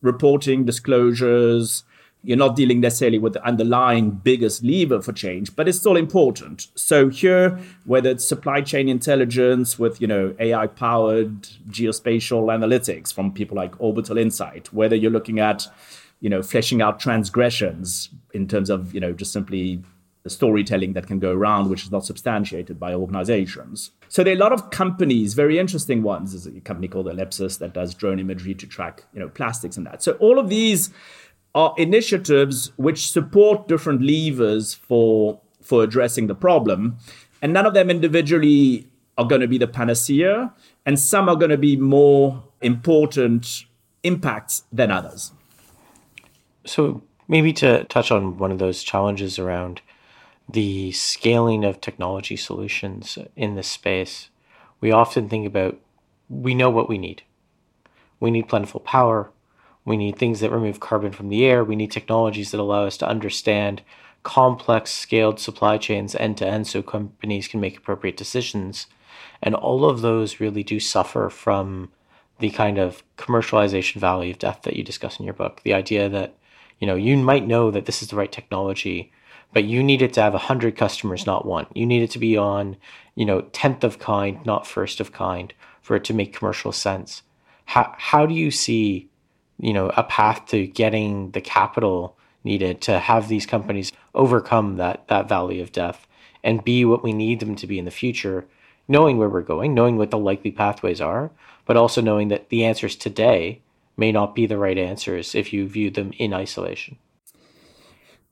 reporting, 0.00 0.64
disclosures, 0.64 1.84
you're 2.22 2.36
not 2.36 2.56
dealing 2.56 2.80
necessarily 2.80 3.18
with 3.18 3.34
the 3.34 3.46
underlying 3.46 4.10
biggest 4.10 4.64
lever 4.64 5.00
for 5.00 5.12
change, 5.12 5.54
but 5.54 5.68
it's 5.68 5.78
still 5.78 5.96
important. 5.96 6.66
So 6.74 7.08
here, 7.08 7.58
whether 7.84 8.10
it's 8.10 8.26
supply 8.26 8.62
chain 8.62 8.88
intelligence 8.88 9.78
with 9.78 10.00
you 10.00 10.06
know 10.06 10.34
AI 10.38 10.66
powered 10.66 11.42
geospatial 11.68 12.46
analytics 12.46 13.12
from 13.12 13.32
people 13.32 13.56
like 13.56 13.80
Orbital 13.80 14.18
Insight, 14.18 14.72
whether 14.72 14.96
you're 14.96 15.10
looking 15.10 15.38
at 15.38 15.66
you 16.20 16.28
know 16.28 16.42
fleshing 16.42 16.82
out 16.82 16.98
transgressions 16.98 18.08
in 18.34 18.48
terms 18.48 18.70
of 18.70 18.92
you 18.92 19.00
know 19.00 19.12
just 19.12 19.32
simply 19.32 19.82
the 20.26 20.30
storytelling 20.30 20.94
that 20.94 21.06
can 21.06 21.20
go 21.20 21.30
around, 21.30 21.70
which 21.70 21.84
is 21.84 21.92
not 21.92 22.04
substantiated 22.04 22.80
by 22.80 22.92
organizations. 22.92 23.92
So 24.08 24.24
there 24.24 24.32
are 24.32 24.36
a 24.36 24.40
lot 24.40 24.52
of 24.52 24.70
companies, 24.70 25.34
very 25.34 25.56
interesting 25.56 26.02
ones. 26.02 26.32
There's 26.32 26.52
a 26.52 26.60
company 26.62 26.88
called 26.88 27.06
Ellipsis 27.06 27.58
that 27.58 27.74
does 27.74 27.94
drone 27.94 28.18
imagery 28.18 28.52
to 28.54 28.66
track, 28.66 29.04
you 29.12 29.20
know, 29.20 29.28
plastics 29.28 29.76
and 29.76 29.86
that. 29.86 30.02
So 30.02 30.14
all 30.14 30.40
of 30.40 30.48
these 30.48 30.90
are 31.56 31.74
initiatives 31.76 32.70
which 32.76 33.10
support 33.10 33.66
different 33.66 34.02
levers 34.02 34.74
for 34.74 35.40
for 35.60 35.82
addressing 35.82 36.28
the 36.28 36.34
problem. 36.34 36.96
And 37.42 37.52
none 37.52 37.66
of 37.66 37.74
them 37.74 37.90
individually 37.90 38.86
are 39.18 39.24
going 39.24 39.40
to 39.40 39.48
be 39.48 39.58
the 39.58 39.66
panacea 39.66 40.54
and 40.84 41.00
some 41.00 41.28
are 41.28 41.34
going 41.34 41.50
to 41.50 41.58
be 41.58 41.76
more 41.76 42.44
important 42.60 43.64
impacts 44.04 44.62
than 44.70 44.92
others. 44.92 45.32
So 46.64 47.02
maybe 47.26 47.52
to 47.54 47.82
touch 47.84 48.12
on 48.12 48.38
one 48.38 48.52
of 48.52 48.60
those 48.60 48.84
challenges 48.84 49.38
around 49.38 49.80
the 50.48 50.92
scaling 50.92 51.64
of 51.64 51.80
technology 51.80 52.36
solutions 52.36 53.18
in 53.34 53.56
this 53.56 53.66
space 53.66 54.28
we 54.80 54.92
often 54.92 55.28
think 55.28 55.46
about 55.46 55.78
we 56.28 56.54
know 56.54 56.70
what 56.70 56.88
we 56.88 56.98
need. 56.98 57.22
We 58.18 58.30
need 58.30 58.48
plentiful 58.48 58.80
power 58.80 59.30
we 59.86 59.96
need 59.96 60.18
things 60.18 60.40
that 60.40 60.50
remove 60.50 60.80
carbon 60.80 61.12
from 61.12 61.28
the 61.30 61.46
air. 61.46 61.64
We 61.64 61.76
need 61.76 61.92
technologies 61.92 62.50
that 62.50 62.60
allow 62.60 62.84
us 62.84 62.98
to 62.98 63.08
understand 63.08 63.82
complex 64.24 64.90
scaled 64.90 65.38
supply 65.38 65.78
chains 65.78 66.16
end 66.16 66.36
to 66.38 66.46
end 66.46 66.66
so 66.66 66.82
companies 66.82 67.46
can 67.46 67.60
make 67.60 67.78
appropriate 67.78 68.16
decisions. 68.16 68.88
And 69.40 69.54
all 69.54 69.84
of 69.84 70.00
those 70.00 70.40
really 70.40 70.64
do 70.64 70.80
suffer 70.80 71.30
from 71.30 71.92
the 72.40 72.50
kind 72.50 72.78
of 72.78 73.04
commercialization 73.16 74.00
valley 74.00 74.30
of 74.32 74.40
death 74.40 74.62
that 74.62 74.74
you 74.74 74.82
discuss 74.82 75.18
in 75.20 75.24
your 75.24 75.34
book. 75.34 75.60
The 75.62 75.72
idea 75.72 76.08
that, 76.08 76.34
you 76.80 76.86
know, 76.86 76.96
you 76.96 77.16
might 77.16 77.46
know 77.46 77.70
that 77.70 77.86
this 77.86 78.02
is 78.02 78.08
the 78.08 78.16
right 78.16 78.30
technology, 78.30 79.12
but 79.52 79.64
you 79.64 79.84
need 79.84 80.02
it 80.02 80.12
to 80.14 80.22
have 80.22 80.34
a 80.34 80.38
hundred 80.38 80.76
customers, 80.76 81.24
not 81.24 81.46
one. 81.46 81.66
You 81.74 81.86
need 81.86 82.02
it 82.02 82.10
to 82.10 82.18
be 82.18 82.36
on, 82.36 82.76
you 83.14 83.24
know, 83.24 83.42
tenth 83.52 83.84
of 83.84 84.00
kind, 84.00 84.44
not 84.44 84.66
first 84.66 84.98
of 84.98 85.12
kind, 85.12 85.54
for 85.80 85.94
it 85.94 86.04
to 86.04 86.14
make 86.14 86.34
commercial 86.36 86.72
sense. 86.72 87.22
How 87.66 87.94
how 87.96 88.26
do 88.26 88.34
you 88.34 88.50
see 88.50 89.08
you 89.58 89.72
know 89.72 89.90
a 89.96 90.04
path 90.04 90.46
to 90.46 90.66
getting 90.66 91.30
the 91.32 91.40
capital 91.40 92.16
needed 92.44 92.80
to 92.80 92.98
have 92.98 93.28
these 93.28 93.46
companies 93.46 93.92
overcome 94.14 94.76
that 94.76 95.06
that 95.08 95.28
valley 95.28 95.60
of 95.60 95.72
death 95.72 96.06
and 96.44 96.64
be 96.64 96.84
what 96.84 97.02
we 97.02 97.12
need 97.12 97.40
them 97.40 97.56
to 97.56 97.66
be 97.66 97.78
in 97.78 97.84
the 97.84 97.90
future 97.90 98.46
knowing 98.88 99.18
where 99.18 99.28
we're 99.28 99.42
going 99.42 99.74
knowing 99.74 99.96
what 99.96 100.10
the 100.10 100.18
likely 100.18 100.50
pathways 100.50 101.00
are 101.00 101.30
but 101.64 101.76
also 101.76 102.00
knowing 102.00 102.28
that 102.28 102.48
the 102.48 102.64
answers 102.64 102.96
today 102.96 103.60
may 103.96 104.12
not 104.12 104.34
be 104.34 104.46
the 104.46 104.58
right 104.58 104.78
answers 104.78 105.34
if 105.34 105.52
you 105.52 105.66
view 105.66 105.90
them 105.90 106.12
in 106.18 106.34
isolation. 106.34 106.98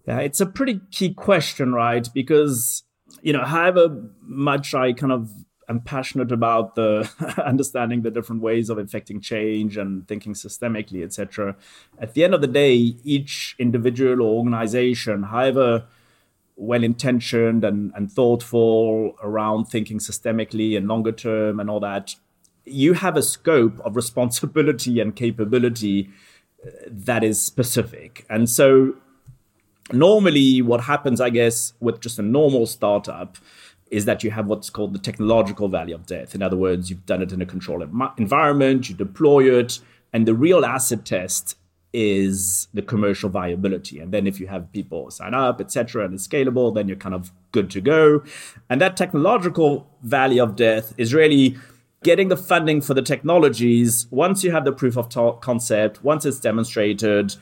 Yeah 0.07 0.21
it's 0.21 0.41
a 0.41 0.47
pretty 0.47 0.81
key 0.91 1.15
question 1.15 1.73
right? 1.73 2.07
Because 2.13 2.85
you 3.23 3.33
know 3.33 3.45
however 3.45 4.11
much 4.23 4.75
i 4.75 4.93
kind 4.93 5.13
of 5.13 5.31
I'm 5.69 5.81
passionate 5.81 6.33
about 6.33 6.75
the 6.75 7.11
understanding 7.45 8.03
the 8.03 8.11
different 8.11 8.43
ways 8.43 8.71
of 8.71 8.79
affecting 8.79 9.21
change 9.21 9.77
and 9.77 10.07
thinking 10.07 10.35
systemically, 10.35 11.03
etc. 11.03 11.57
At 11.99 12.15
the 12.15 12.25
end 12.25 12.35
of 12.35 12.41
the 12.41 12.47
day, 12.47 12.75
each 13.05 13.57
individual 13.59 14.23
or 14.23 14.37
organization, 14.39 15.25
however 15.25 15.85
well 16.57 16.85
intentioned 16.85 17.65
and, 17.65 17.93
and 17.97 18.11
thoughtful 18.11 19.17
around 19.23 19.65
thinking 19.65 19.99
systemically 19.99 20.77
and 20.77 20.87
longer 20.87 21.13
term 21.13 21.59
and 21.59 21.69
all 21.69 21.81
that, 21.81 22.15
you 22.65 22.95
have 22.95 23.17
a 23.17 23.23
scope 23.23 23.81
of 23.81 23.97
responsibility 24.03 25.01
and 25.01 25.17
capability 25.17 26.11
uh, 26.65 26.71
that 26.87 27.25
is 27.25 27.43
specific. 27.43 28.25
And 28.31 28.49
so 28.49 28.95
normally 29.93 30.63
what 30.63 30.83
happens, 30.83 31.21
I 31.21 31.31
guess, 31.31 31.75
with 31.81 32.01
just 32.01 32.19
a 32.19 32.23
normal 32.23 32.67
startup 32.67 33.37
is 33.91 34.05
that 34.07 34.25
you 34.25 34.31
have 34.31 34.47
what's 34.47 34.71
called 34.71 34.93
the 34.93 34.99
technological 34.99 35.69
valley 35.69 35.93
of 35.93 36.07
death. 36.07 36.35
In 36.35 36.43
other 36.43 36.57
words, 36.57 36.91
you've 36.91 37.07
done 37.07 37.23
it 37.23 37.33
in 37.33 37.41
a 37.43 37.47
controlled 37.47 37.83
environment, 38.17 38.89
you 38.89 38.95
deploy 38.95 39.59
it, 39.59 39.79
and 40.13 40.27
the 40.27 40.35
real 40.35 40.65
acid 40.65 41.05
test 41.05 41.57
is 41.93 42.67
the 42.75 42.83
commercial 42.83 43.31
viability. 43.31 44.01
And 44.01 44.13
then 44.13 44.27
if 44.27 44.41
you 44.41 44.49
have 44.49 44.71
people 44.73 45.11
sign 45.13 45.33
up, 45.33 45.61
etc., 45.61 46.05
and 46.05 46.15
it's 46.15 46.27
scalable, 46.27 46.75
then 46.75 46.89
you're 46.89 46.97
kind 46.97 47.15
of 47.15 47.31
good 47.53 47.71
to 47.71 47.81
go. 47.81 48.25
And 48.69 48.81
that 48.81 48.97
technological 48.97 49.89
valley 50.03 50.41
of 50.41 50.57
death 50.57 50.93
is 50.99 51.15
really 51.15 51.57
getting 52.03 52.29
the 52.29 52.37
funding 52.37 52.81
for 52.81 52.95
the 52.95 53.03
technologies 53.03 54.07
once 54.11 54.43
you 54.43 54.51
have 54.51 54.65
the 54.65 54.73
proof 54.73 54.97
of 54.97 55.09
to- 55.11 55.39
concept, 55.41 56.03
once 56.03 56.27
it's 56.27 56.41
demonstrated, 56.41 57.37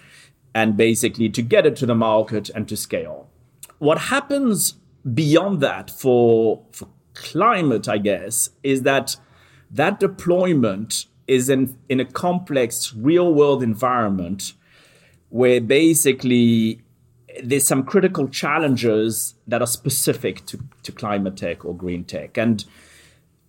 and 0.55 0.77
basically 0.77 1.31
to 1.31 1.41
get 1.41 1.65
it 1.65 1.75
to 1.77 1.87
the 1.87 1.95
market 1.95 2.51
and 2.55 2.69
to 2.69 2.77
scale. 2.77 3.31
What 3.79 3.99
happens 3.99 4.75
beyond 5.15 5.61
that 5.61 5.91
for 5.91 6.63
for 6.73 6.89
climate 7.15 7.89
i 7.89 7.99
guess 7.99 8.51
is 8.63 8.83
that 8.83 9.17
that 9.71 9.99
deployment 10.01 11.07
is 11.27 11.49
in 11.49 11.77
in 11.89 12.01
a 12.01 12.05
complex 12.05 12.95
real 12.95 13.33
world 13.35 13.63
environment 13.63 14.55
where 15.29 15.61
basically 15.61 16.83
there's 17.43 17.67
some 17.67 17.83
critical 17.85 18.29
challenges 18.29 19.35
that 19.47 19.63
are 19.63 19.67
specific 19.67 20.45
to, 20.47 20.59
to 20.83 20.93
climate 20.93 21.39
tech 21.39 21.65
or 21.65 21.75
green 21.75 22.05
tech. 22.05 22.37
And 22.37 22.65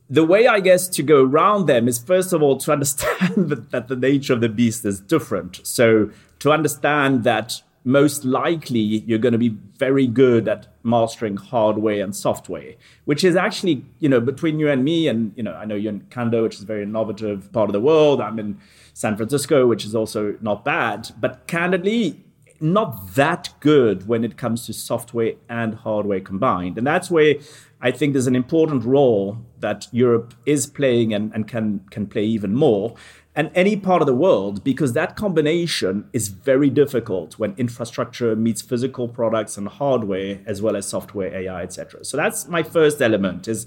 the 0.09 0.23
way 0.23 0.47
i 0.47 0.59
guess 0.59 0.87
to 0.89 1.01
go 1.01 1.23
around 1.23 1.65
them 1.65 1.87
is 1.87 1.97
first 1.97 2.33
of 2.33 2.41
all 2.41 2.57
to 2.57 2.71
understand 2.77 3.49
that, 3.49 3.71
that 3.71 3.87
the 3.87 3.95
nature 3.95 4.33
of 4.33 4.41
the 4.41 4.49
beast 4.49 4.85
is 4.85 4.99
different. 4.99 5.59
So 5.63 6.11
to 6.39 6.51
understand 6.51 7.23
that 7.23 7.61
most 7.83 8.23
likely 8.23 8.79
you're 8.79 9.19
going 9.19 9.33
to 9.33 9.37
be 9.37 9.57
very 9.77 10.07
good 10.07 10.47
at 10.47 10.67
mastering 10.83 11.35
hardware 11.37 12.03
and 12.03 12.15
software, 12.15 12.73
which 13.05 13.23
is 13.23 13.35
actually, 13.35 13.85
you 13.99 14.07
know, 14.07 14.21
between 14.21 14.59
you 14.59 14.69
and 14.69 14.83
me, 14.83 15.07
and, 15.07 15.33
you 15.35 15.43
know, 15.43 15.53
I 15.53 15.65
know 15.65 15.75
you're 15.75 15.93
in 15.93 16.01
Canada, 16.09 16.41
which 16.41 16.55
is 16.55 16.63
a 16.63 16.65
very 16.65 16.83
innovative 16.83 17.51
part 17.51 17.69
of 17.69 17.73
the 17.73 17.81
world. 17.81 18.21
I'm 18.21 18.39
in 18.39 18.57
San 18.93 19.17
Francisco, 19.17 19.67
which 19.67 19.83
is 19.85 19.95
also 19.95 20.37
not 20.41 20.63
bad, 20.63 21.11
but 21.19 21.47
candidly, 21.47 22.23
not 22.59 23.15
that 23.15 23.49
good 23.59 24.07
when 24.07 24.23
it 24.23 24.37
comes 24.37 24.65
to 24.65 24.73
software 24.73 25.33
and 25.49 25.75
hardware 25.75 26.21
combined. 26.21 26.77
And 26.77 26.87
that's 26.87 27.11
where 27.11 27.35
I 27.81 27.91
think 27.91 28.13
there's 28.13 28.27
an 28.27 28.35
important 28.35 28.85
role 28.85 29.37
that 29.59 29.87
Europe 29.91 30.33
is 30.45 30.65
playing 30.67 31.13
and, 31.13 31.33
and 31.33 31.47
can, 31.47 31.81
can 31.89 32.07
play 32.07 32.23
even 32.23 32.55
more 32.55 32.95
and 33.35 33.49
any 33.55 33.75
part 33.75 34.01
of 34.01 34.05
the 34.05 34.13
world 34.13 34.63
because 34.63 34.93
that 34.93 35.15
combination 35.15 36.07
is 36.13 36.27
very 36.27 36.69
difficult 36.69 37.39
when 37.39 37.53
infrastructure 37.57 38.35
meets 38.35 38.61
physical 38.61 39.07
products 39.07 39.57
and 39.57 39.67
hardware 39.67 40.39
as 40.45 40.61
well 40.61 40.75
as 40.75 40.87
software 40.87 41.33
ai 41.35 41.63
etc 41.63 42.03
so 42.03 42.17
that's 42.17 42.47
my 42.47 42.63
first 42.63 43.01
element 43.01 43.47
is 43.47 43.65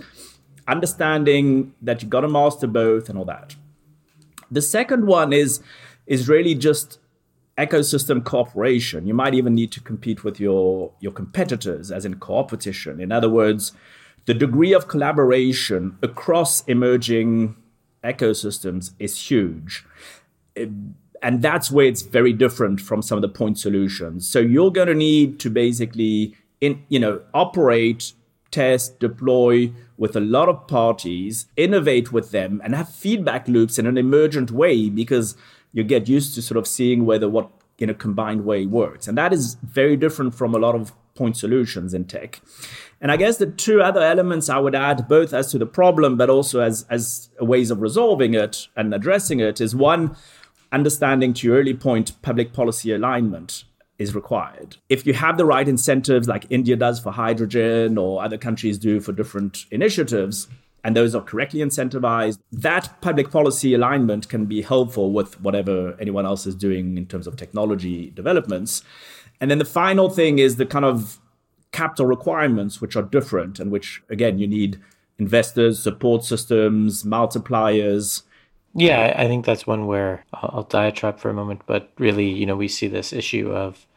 understanding 0.68 1.74
that 1.82 2.02
you've 2.02 2.10
got 2.10 2.20
to 2.20 2.28
master 2.28 2.66
both 2.66 3.08
and 3.08 3.18
all 3.18 3.24
that 3.24 3.54
the 4.50 4.62
second 4.62 5.06
one 5.06 5.32
is 5.32 5.60
is 6.06 6.28
really 6.28 6.54
just 6.54 6.98
ecosystem 7.58 8.22
cooperation 8.22 9.06
you 9.06 9.14
might 9.14 9.34
even 9.34 9.54
need 9.54 9.72
to 9.72 9.80
compete 9.80 10.24
with 10.24 10.38
your 10.38 10.92
your 11.00 11.12
competitors 11.12 11.90
as 11.90 12.04
in 12.04 12.14
competition 12.14 13.00
in 13.00 13.10
other 13.10 13.30
words 13.30 13.72
the 14.26 14.34
degree 14.34 14.74
of 14.74 14.88
collaboration 14.88 15.96
across 16.02 16.64
emerging 16.66 17.56
ecosystems 18.04 18.92
is 18.98 19.30
huge. 19.30 19.84
and 20.56 21.40
that's 21.40 21.70
where 21.70 21.86
it's 21.86 22.02
very 22.02 22.32
different 22.32 22.80
from 22.80 23.00
some 23.02 23.16
of 23.16 23.22
the 23.22 23.28
point 23.28 23.58
solutions. 23.58 24.28
So 24.28 24.38
you're 24.38 24.70
going 24.70 24.88
to 24.88 24.94
need 24.94 25.40
to 25.40 25.50
basically 25.50 26.34
in, 26.60 26.84
you 26.88 26.98
know, 26.98 27.22
operate, 27.32 28.12
test, 28.50 29.00
deploy 29.00 29.72
with 29.96 30.14
a 30.14 30.20
lot 30.20 30.48
of 30.48 30.66
parties, 30.66 31.46
innovate 31.56 32.12
with 32.12 32.30
them 32.32 32.60
and 32.62 32.74
have 32.74 32.88
feedback 32.88 33.48
loops 33.48 33.78
in 33.78 33.86
an 33.86 33.96
emergent 33.96 34.50
way 34.50 34.88
because 34.90 35.36
you 35.76 35.84
get 35.84 36.08
used 36.08 36.34
to 36.34 36.40
sort 36.40 36.56
of 36.56 36.66
seeing 36.66 37.04
whether 37.04 37.28
what 37.28 37.50
in 37.78 37.90
a 37.90 37.94
combined 37.94 38.46
way 38.46 38.64
works. 38.64 39.06
And 39.06 39.18
that 39.18 39.34
is 39.34 39.56
very 39.62 39.94
different 39.94 40.34
from 40.34 40.54
a 40.54 40.58
lot 40.58 40.74
of 40.74 40.94
point 41.14 41.36
solutions 41.36 41.92
in 41.92 42.06
tech. 42.06 42.40
And 42.98 43.12
I 43.12 43.18
guess 43.18 43.36
the 43.36 43.46
two 43.46 43.82
other 43.82 44.00
elements 44.00 44.48
I 44.48 44.58
would 44.58 44.74
add, 44.74 45.06
both 45.06 45.34
as 45.34 45.50
to 45.52 45.58
the 45.58 45.66
problem, 45.66 46.16
but 46.16 46.30
also 46.30 46.60
as, 46.60 46.86
as 46.88 47.28
ways 47.40 47.70
of 47.70 47.82
resolving 47.82 48.32
it 48.32 48.68
and 48.74 48.94
addressing 48.94 49.40
it, 49.40 49.60
is 49.60 49.76
one, 49.76 50.16
understanding 50.72 51.34
to 51.34 51.46
your 51.46 51.58
early 51.58 51.74
point, 51.74 52.20
public 52.22 52.54
policy 52.54 52.90
alignment 52.92 53.64
is 53.98 54.14
required. 54.14 54.78
If 54.88 55.06
you 55.06 55.12
have 55.12 55.36
the 55.36 55.44
right 55.44 55.68
incentives, 55.68 56.26
like 56.26 56.46
India 56.48 56.76
does 56.76 57.00
for 57.00 57.12
hydrogen 57.12 57.98
or 57.98 58.24
other 58.24 58.38
countries 58.38 58.78
do 58.78 58.98
for 59.00 59.12
different 59.12 59.66
initiatives, 59.70 60.48
and 60.86 60.94
those 60.94 61.16
are 61.16 61.20
correctly 61.20 61.58
incentivized, 61.58 62.38
that 62.52 63.00
public 63.00 63.32
policy 63.32 63.74
alignment 63.74 64.28
can 64.28 64.44
be 64.44 64.62
helpful 64.62 65.10
with 65.10 65.40
whatever 65.40 65.96
anyone 66.00 66.24
else 66.24 66.46
is 66.46 66.54
doing 66.54 66.96
in 66.96 67.06
terms 67.06 67.26
of 67.26 67.34
technology 67.34 68.10
developments. 68.10 68.84
And 69.40 69.50
then 69.50 69.58
the 69.58 69.64
final 69.64 70.08
thing 70.08 70.38
is 70.38 70.54
the 70.54 70.64
kind 70.64 70.84
of 70.84 71.18
capital 71.72 72.06
requirements, 72.06 72.80
which 72.80 72.94
are 72.94 73.02
different 73.02 73.58
and 73.58 73.72
which, 73.72 74.00
again, 74.08 74.38
you 74.38 74.46
need 74.46 74.80
investors, 75.18 75.82
support 75.82 76.22
systems, 76.22 77.02
multipliers. 77.02 78.22
Yeah, 78.72 79.12
I 79.18 79.26
think 79.26 79.44
that's 79.44 79.66
one 79.66 79.88
where 79.88 80.24
I'll 80.32 80.62
diatribe 80.62 81.18
for 81.18 81.30
a 81.30 81.34
moment, 81.34 81.62
but 81.66 81.90
really, 81.98 82.28
you 82.28 82.46
know, 82.46 82.54
we 82.54 82.68
see 82.68 82.86
this 82.86 83.12
issue 83.12 83.50
of 83.50 83.88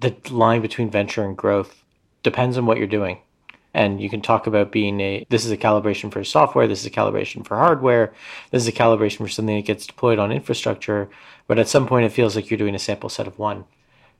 the 0.00 0.14
line 0.28 0.60
between 0.60 0.90
venture 0.90 1.24
and 1.24 1.34
growth 1.34 1.82
depends 2.22 2.58
on 2.58 2.66
what 2.66 2.76
you're 2.76 2.86
doing. 2.86 3.20
And 3.76 4.00
you 4.00 4.08
can 4.08 4.22
talk 4.22 4.46
about 4.46 4.72
being 4.72 4.98
a 5.02 5.26
this 5.28 5.44
is 5.44 5.50
a 5.50 5.56
calibration 5.56 6.10
for 6.10 6.24
software, 6.24 6.66
this 6.66 6.80
is 6.80 6.86
a 6.86 6.90
calibration 6.90 7.46
for 7.46 7.58
hardware, 7.58 8.14
this 8.50 8.62
is 8.62 8.68
a 8.68 8.72
calibration 8.72 9.18
for 9.18 9.28
something 9.28 9.54
that 9.54 9.66
gets 9.66 9.86
deployed 9.86 10.18
on 10.18 10.32
infrastructure. 10.32 11.10
But 11.46 11.58
at 11.58 11.68
some 11.68 11.86
point, 11.86 12.06
it 12.06 12.12
feels 12.12 12.34
like 12.34 12.48
you're 12.48 12.56
doing 12.56 12.74
a 12.74 12.78
sample 12.78 13.10
set 13.10 13.26
of 13.26 13.38
one. 13.38 13.66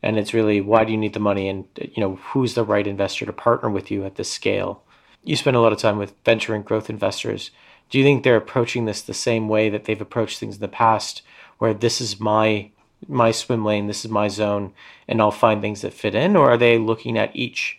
And 0.03 0.19
it's 0.19 0.35
really 0.35 0.61
why 0.61 0.85
do 0.85 0.93
you 0.93 0.99
need 0.99 1.15
the 1.15 1.21
money? 1.21 1.49
And 1.49 1.65
you 1.79 2.03
know 2.03 2.17
who's 2.17 2.53
the 2.53 2.65
right 2.65 2.87
investor 2.87 3.25
to 3.25 3.33
partner 3.33 3.71
with 3.71 3.91
you 3.91 4.05
at 4.05 4.17
this 4.17 4.31
scale? 4.31 4.83
You 5.25 5.37
spend 5.37 5.57
a 5.57 5.61
lot 5.61 5.73
of 5.73 5.79
time 5.79 5.97
with 5.97 6.13
venture 6.23 6.55
and 6.55 6.63
growth 6.63 6.91
investors. 6.91 7.51
Do 7.89 7.97
you 7.97 8.05
think 8.05 8.25
they're 8.25 8.37
approaching 8.37 8.85
this 8.85 9.01
the 9.01 9.15
same 9.15 9.49
way 9.49 9.71
that 9.71 9.85
they've 9.85 9.99
approached 9.99 10.39
things 10.39 10.57
in 10.57 10.61
the 10.61 10.69
past 10.69 11.23
where 11.57 11.73
this 11.73 12.03
is 12.03 12.21
my 12.21 12.71
my 13.09 13.31
swim 13.31 13.65
lane 13.65 13.87
this 13.87 14.05
is 14.05 14.11
my 14.11 14.27
zone 14.27 14.73
and 15.07 15.21
i'll 15.21 15.31
find 15.31 15.63
things 15.63 15.81
that 15.81 15.95
fit 15.95 16.15
in? 16.15 16.37
Or 16.37 16.51
are 16.51 16.59
they 16.59 16.77
looking 16.77 17.17
at 17.17 17.35
each 17.35 17.79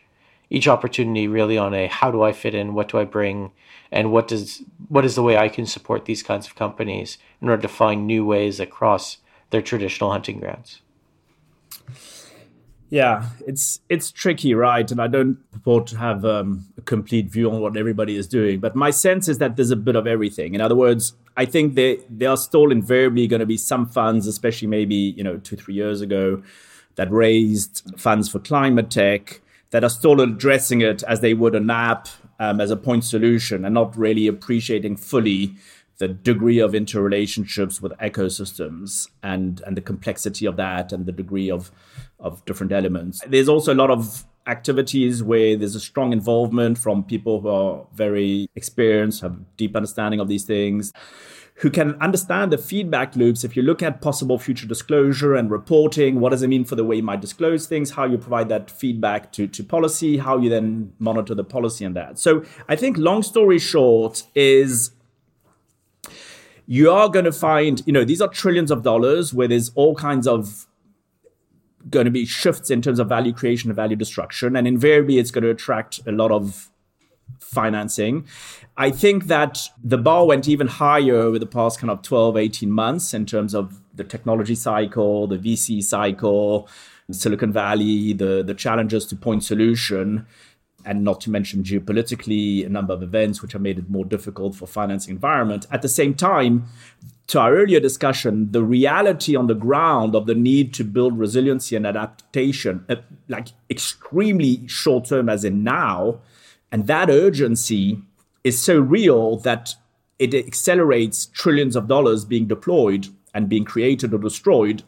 each 0.50 0.68
opportunity 0.68 1.28
really 1.28 1.58
on 1.58 1.74
a 1.74 1.88
how 1.88 2.12
do 2.12 2.24
i 2.24 2.32
fit 2.32 2.56
in 2.56 2.74
what 2.74 2.90
do 2.90 3.00
i 3.00 3.04
bring 3.04 3.52
and 3.92 4.12
what 4.12 4.28
does 4.28 4.64
what 4.88 5.06
is 5.06 5.16
the 5.16 5.24
way 5.24 5.38
i 5.38 5.50
can 5.50 5.66
support 5.66 6.06
these 6.06 6.24
kinds 6.24 6.48
of 6.48 6.56
companies 6.56 7.18
in 7.42 7.50
order 7.50 7.62
to 7.62 7.68
find 7.68 8.06
new 8.06 8.26
ways 8.26 8.60
across 8.60 9.18
their 9.50 9.62
traditional 9.62 10.12
hunting 10.12 10.40
grounds 10.40 10.82
yeah, 12.90 13.26
it's 13.46 13.82
it's 13.90 14.12
tricky, 14.12 14.54
right? 14.54 14.90
And 14.90 15.02
I 15.02 15.08
don't 15.08 15.38
purport 15.52 15.88
to 15.88 15.98
have 15.98 16.24
um, 16.24 16.68
a 16.78 16.82
complete 16.82 17.28
view 17.28 17.52
on 17.52 17.60
what 17.60 17.76
everybody 17.76 18.16
is 18.16 18.28
doing, 18.28 18.60
but 18.62 18.76
my 18.76 18.92
sense 18.92 19.28
is 19.28 19.40
that 19.40 19.58
there's 19.58 19.72
a 19.72 19.76
bit 19.76 19.98
of 19.98 20.08
everything. 20.08 20.56
In 20.56 20.62
other 20.62 20.76
words, 20.76 21.14
I 21.36 21.44
think 21.44 21.76
there 21.76 21.98
there 22.10 22.30
are 22.30 22.38
still 22.38 22.72
invariably 22.72 23.28
going 23.28 23.42
to 23.42 23.46
be 23.46 23.58
some 23.58 23.88
funds, 23.88 24.26
especially 24.26 24.70
maybe 24.70 24.96
you 24.96 25.24
know 25.24 25.38
two 25.38 25.58
three 25.58 25.74
years 25.74 26.00
ago, 26.00 26.42
that 26.96 27.12
raised 27.12 27.84
funds 27.98 28.30
for 28.30 28.40
climate 28.40 28.90
tech 28.90 29.42
that 29.72 29.84
are 29.84 29.90
still 29.90 30.22
addressing 30.22 30.82
it 30.82 31.04
as 31.04 31.20
they 31.22 31.34
would 31.34 31.56
an 31.56 31.70
app 31.70 32.08
um, 32.40 32.62
as 32.62 32.72
a 32.72 32.76
point 32.76 33.04
solution 33.04 33.66
and 33.66 33.74
not 33.74 33.98
really 33.98 34.28
appreciating 34.28 34.96
fully 34.96 35.56
the 35.98 36.08
degree 36.08 36.60
of 36.60 36.74
interrelationships 36.74 37.82
with 37.82 37.92
ecosystems 37.94 39.10
and 39.24 39.62
and 39.66 39.76
the 39.76 39.82
complexity 39.82 40.46
of 40.46 40.56
that 40.56 40.92
and 40.92 41.06
the 41.06 41.12
degree 41.12 41.50
of 41.50 41.72
of 42.20 42.44
different 42.46 42.72
elements. 42.72 43.22
There's 43.28 43.50
also 43.50 43.74
a 43.74 43.76
lot 43.76 43.90
of 43.90 44.26
activities 44.48 45.22
where 45.22 45.58
there's 45.58 45.76
a 45.76 45.80
strong 45.80 46.14
involvement 46.14 46.78
from 46.78 47.04
people 47.04 47.42
who 47.42 47.50
are 47.50 47.86
very 47.94 48.50
experienced, 48.56 49.22
have 49.22 49.38
deep 49.58 49.76
understanding 49.76 50.20
of 50.20 50.28
these 50.28 50.46
things, 50.46 50.94
who 51.58 51.72
can 51.72 52.00
understand 52.00 52.52
the 52.52 52.58
feedback 52.58 53.16
loops. 53.16 53.44
If 53.44 53.56
you 53.56 53.64
look 53.64 53.82
at 53.82 54.00
possible 54.00 54.38
future 54.38 54.68
disclosure 54.68 55.34
and 55.34 55.50
reporting, 55.50 56.20
what 56.20 56.30
does 56.30 56.44
it 56.44 56.50
mean 56.50 56.66
for 56.66 56.76
the 56.76 56.84
way 56.84 56.98
you 56.98 57.04
might 57.04 57.20
disclose 57.20 57.66
things, 57.66 57.92
how 57.92 58.06
you 58.06 58.18
provide 58.18 58.48
that 58.50 58.70
feedback 58.70 59.32
to, 59.34 59.48
to 59.48 59.64
policy, 59.64 60.18
how 60.18 60.38
you 60.38 60.50
then 60.50 60.94
monitor 61.00 61.34
the 61.34 61.44
policy 61.44 61.84
and 61.84 61.96
that. 61.96 62.20
So 62.20 62.46
I 62.70 62.76
think 62.76 62.98
long 62.98 63.24
story 63.24 63.58
short 63.58 64.24
is 64.36 64.92
you 66.68 66.92
are 66.92 67.10
going 67.10 67.26
to 67.26 67.32
find, 67.32 67.82
you 67.88 67.94
know, 67.94 68.04
these 68.04 68.22
are 68.22 68.28
trillions 68.28 68.70
of 68.70 68.84
dollars 68.84 69.34
where 69.34 69.48
there's 69.48 69.72
all 69.74 69.96
kinds 69.96 70.28
of 70.28 70.68
going 71.90 72.06
to 72.06 72.12
be 72.12 72.26
shifts 72.26 72.70
in 72.70 72.84
terms 72.84 73.00
of 73.00 73.10
value 73.10 73.34
creation 73.34 73.72
and 73.72 73.76
value 73.76 73.96
destruction. 73.96 74.56
And 74.56 74.68
invariably, 74.68 75.18
it's 75.18 75.32
going 75.32 75.44
to 75.44 75.50
attract 75.50 76.02
a 76.06 76.12
lot 76.12 76.32
of 76.32 76.70
financing. 77.40 78.26
I 78.76 78.92
think 78.92 79.26
that 79.26 79.70
the 79.84 79.98
bar 79.98 80.26
went 80.26 80.48
even 80.48 80.68
higher 80.68 81.16
over 81.16 81.40
the 81.40 81.48
past 81.48 81.80
kind 81.80 81.90
of 81.90 82.02
12, 82.02 82.38
18 82.38 82.72
months 82.72 83.14
in 83.14 83.26
terms 83.26 83.56
of 83.56 83.82
the 83.96 84.04
technology 84.04 84.56
cycle, 84.56 85.28
the 85.28 85.38
VC 85.38 85.84
cycle, 85.84 86.70
Silicon 87.12 87.52
Valley, 87.52 88.14
the, 88.14 88.44
the 88.44 88.54
challenges 88.54 89.06
to 89.08 89.16
point 89.16 89.44
solution 89.44 90.26
and 90.86 91.04
not 91.04 91.20
to 91.22 91.30
mention 91.30 91.64
geopolitically 91.64 92.66
a 92.66 92.70
number 92.70 92.94
of 92.94 93.04
events 93.04 93.42
which 93.42 93.52
have 93.52 93.62
made 93.62 93.78
it 93.78 93.90
more 93.90 94.06
difficult 94.06 94.56
for 94.56 94.68
financing 94.68 95.14
environment. 95.14 95.66
At 95.70 95.82
the 95.82 95.90
same 95.90 96.14
time, 96.14 96.66
to 97.28 97.40
our 97.42 97.54
earlier 97.54 97.82
discussion, 97.82 98.52
the 98.52 98.64
reality 98.64 99.36
on 99.36 99.48
the 99.48 99.54
ground 99.54 100.16
of 100.16 100.28
the 100.28 100.36
need 100.36 100.74
to 100.76 100.86
build 100.86 101.20
resiliency 101.20 101.76
and 101.76 101.86
adaptation, 101.86 102.86
uh, 102.88 102.96
like 103.28 103.50
extremely 103.70 104.66
short 104.68 105.06
term, 105.06 105.28
as 105.28 105.44
in 105.44 105.62
now, 105.62 106.20
and 106.72 106.88
that 106.88 107.10
urgency 107.10 108.02
is 108.44 108.62
so 108.62 108.80
real 108.80 109.38
that 109.38 109.76
it 110.20 110.34
accelerates 110.34 111.28
trillions 111.28 111.76
of 111.76 111.88
dollars 111.88 112.26
being 112.26 112.48
deployed 112.48 113.08
and 113.34 113.50
being 113.50 113.66
created 113.66 114.14
or 114.14 114.18
destroyed 114.18 114.84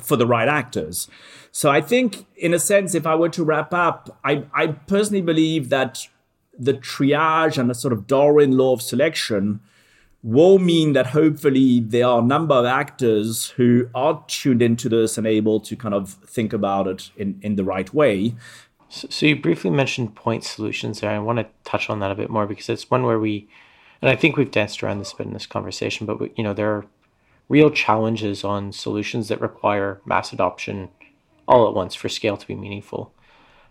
for 0.00 0.16
the 0.16 0.26
right 0.26 0.48
actors. 0.48 1.08
So 1.50 1.70
I 1.70 1.80
think, 1.80 2.26
in 2.36 2.52
a 2.52 2.58
sense, 2.58 2.94
if 2.94 3.06
I 3.06 3.14
were 3.14 3.30
to 3.30 3.44
wrap 3.44 3.72
up, 3.72 4.18
I, 4.24 4.44
I 4.52 4.66
personally 4.66 5.22
believe 5.22 5.70
that 5.70 6.06
the 6.58 6.74
triage 6.74 7.56
and 7.58 7.70
the 7.70 7.74
sort 7.74 7.92
of 7.92 8.06
Darwin 8.06 8.56
law 8.56 8.74
of 8.74 8.82
selection 8.82 9.60
will 10.22 10.58
mean 10.58 10.92
that 10.92 11.08
hopefully 11.08 11.80
there 11.80 12.06
are 12.06 12.18
a 12.18 12.24
number 12.24 12.54
of 12.54 12.64
actors 12.64 13.50
who 13.50 13.88
are 13.94 14.24
tuned 14.26 14.60
into 14.60 14.88
this 14.88 15.16
and 15.16 15.26
able 15.26 15.60
to 15.60 15.76
kind 15.76 15.94
of 15.94 16.10
think 16.10 16.52
about 16.52 16.88
it 16.88 17.10
in, 17.16 17.38
in 17.42 17.56
the 17.56 17.64
right 17.64 17.94
way. 17.94 18.34
So, 18.88 19.08
so 19.10 19.26
you 19.26 19.36
briefly 19.36 19.70
mentioned 19.70 20.14
point 20.14 20.44
solutions 20.44 21.00
there. 21.00 21.10
I 21.10 21.18
want 21.18 21.38
to 21.38 21.46
touch 21.64 21.90
on 21.90 22.00
that 22.00 22.10
a 22.10 22.14
bit 22.14 22.30
more 22.30 22.46
because 22.46 22.68
it's 22.68 22.90
one 22.90 23.02
where 23.02 23.18
we, 23.18 23.48
and 24.00 24.10
I 24.10 24.16
think 24.16 24.36
we've 24.36 24.50
danced 24.50 24.82
around 24.82 24.98
this 24.98 25.12
bit 25.12 25.26
in 25.26 25.32
this 25.32 25.46
conversation, 25.46 26.06
but 26.06 26.20
we, 26.20 26.32
you 26.36 26.44
know 26.44 26.54
there 26.54 26.72
are 26.72 26.86
real 27.48 27.70
challenges 27.70 28.44
on 28.44 28.72
solutions 28.72 29.28
that 29.28 29.40
require 29.40 30.00
mass 30.04 30.32
adoption 30.32 30.88
all 31.46 31.68
at 31.68 31.74
once 31.74 31.94
for 31.94 32.08
scale 32.08 32.36
to 32.36 32.46
be 32.46 32.54
meaningful. 32.54 33.12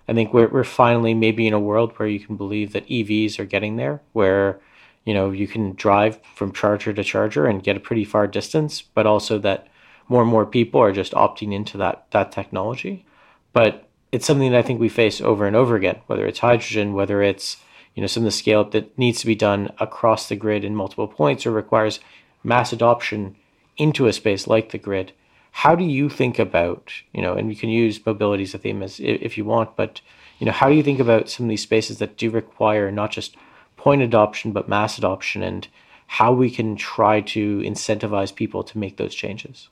I 0.07 0.13
think 0.13 0.33
we're, 0.33 0.47
we're 0.47 0.63
finally 0.63 1.13
maybe 1.13 1.47
in 1.47 1.53
a 1.53 1.59
world 1.59 1.93
where 1.97 2.07
you 2.07 2.19
can 2.19 2.37
believe 2.37 2.73
that 2.73 2.87
EVs 2.87 3.39
are 3.39 3.45
getting 3.45 3.75
there, 3.75 4.01
where 4.13 4.59
you 5.03 5.13
know 5.13 5.31
you 5.31 5.47
can 5.47 5.73
drive 5.75 6.19
from 6.35 6.51
charger 6.51 6.93
to 6.93 7.03
charger 7.03 7.45
and 7.47 7.63
get 7.63 7.77
a 7.77 7.81
pretty 7.81 8.05
far 8.05 8.27
distance, 8.27 8.81
but 8.81 9.05
also 9.05 9.39
that 9.39 9.67
more 10.07 10.21
and 10.21 10.29
more 10.29 10.45
people 10.45 10.79
are 10.81 10.91
just 10.91 11.13
opting 11.13 11.53
into 11.53 11.77
that 11.77 12.05
that 12.11 12.31
technology. 12.31 13.05
But 13.53 13.84
it's 14.15 14.25
something 14.25 14.49
that 14.49 14.57
I 14.57 14.61
think 14.61 14.79
we 14.79 14.87
face 14.87 15.19
over 15.19 15.45
and 15.45 15.57
over 15.57 15.75
again, 15.75 15.99
whether 16.07 16.25
it's 16.25 16.39
hydrogen, 16.39 16.93
whether 16.93 17.21
it's 17.21 17.57
you 17.95 18.01
know 18.01 18.07
some 18.07 18.23
of 18.23 18.25
the 18.25 18.31
scale 18.31 18.61
up 18.61 18.71
that 18.71 18.97
needs 18.97 19.19
to 19.19 19.25
be 19.25 19.35
done 19.35 19.69
across 19.77 20.29
the 20.29 20.37
grid 20.37 20.63
in 20.63 20.73
multiple 20.73 21.09
points 21.09 21.45
or 21.45 21.51
requires 21.51 21.99
mass 22.41 22.71
adoption 22.71 23.35
into 23.75 24.07
a 24.07 24.13
space 24.13 24.47
like 24.47 24.71
the 24.71 24.77
grid. 24.77 25.11
How 25.51 25.75
do 25.75 25.83
you 25.83 26.09
think 26.09 26.39
about, 26.39 26.93
you 27.13 27.21
know, 27.21 27.33
and 27.33 27.49
you 27.49 27.57
can 27.57 27.69
use 27.69 28.05
mobility 28.05 28.43
as 28.43 28.53
a 28.53 28.57
theme 28.57 28.81
as 28.81 29.01
if 29.01 29.37
you 29.37 29.43
want, 29.43 29.75
but 29.75 29.99
you 30.39 30.45
know, 30.45 30.53
how 30.53 30.69
do 30.69 30.75
you 30.75 30.83
think 30.83 31.01
about 31.01 31.29
some 31.29 31.45
of 31.45 31.49
these 31.49 31.63
spaces 31.63 31.97
that 31.99 32.15
do 32.15 32.29
require 32.29 32.91
not 32.91 33.11
just 33.11 33.35
point 33.75 34.01
adoption 34.01 34.53
but 34.53 34.69
mass 34.69 34.97
adoption 34.97 35.43
and 35.43 35.67
how 36.07 36.31
we 36.31 36.49
can 36.49 36.77
try 36.77 37.19
to 37.19 37.59
incentivize 37.59 38.33
people 38.33 38.63
to 38.63 38.77
make 38.77 38.95
those 38.95 39.13
changes? 39.13 39.67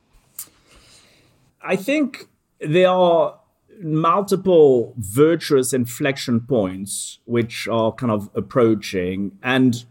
I 1.62 1.78
think 1.78 2.28
they 2.60 2.84
are 2.84 3.40
multiple 3.82 4.94
virtuous 4.98 5.74
inflection 5.74 6.40
points 6.40 7.20
which 7.26 7.68
are 7.68 7.92
kind 7.92 8.12
of 8.12 8.30
approaching 8.36 9.38
and 9.42 9.86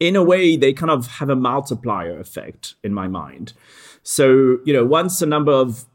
in 0.00 0.16
a 0.16 0.22
way, 0.22 0.56
they 0.56 0.72
kind 0.72 0.90
of 0.90 1.06
have 1.06 1.28
a 1.28 1.36
multiplier 1.36 2.18
effect 2.18 2.74
in 2.82 2.94
my 2.94 3.08
mind. 3.08 3.52
So, 4.02 4.58
you 4.64 4.72
know, 4.72 4.84
once 4.84 5.20
a 5.20 5.26
number 5.26 5.52
of 5.52 5.86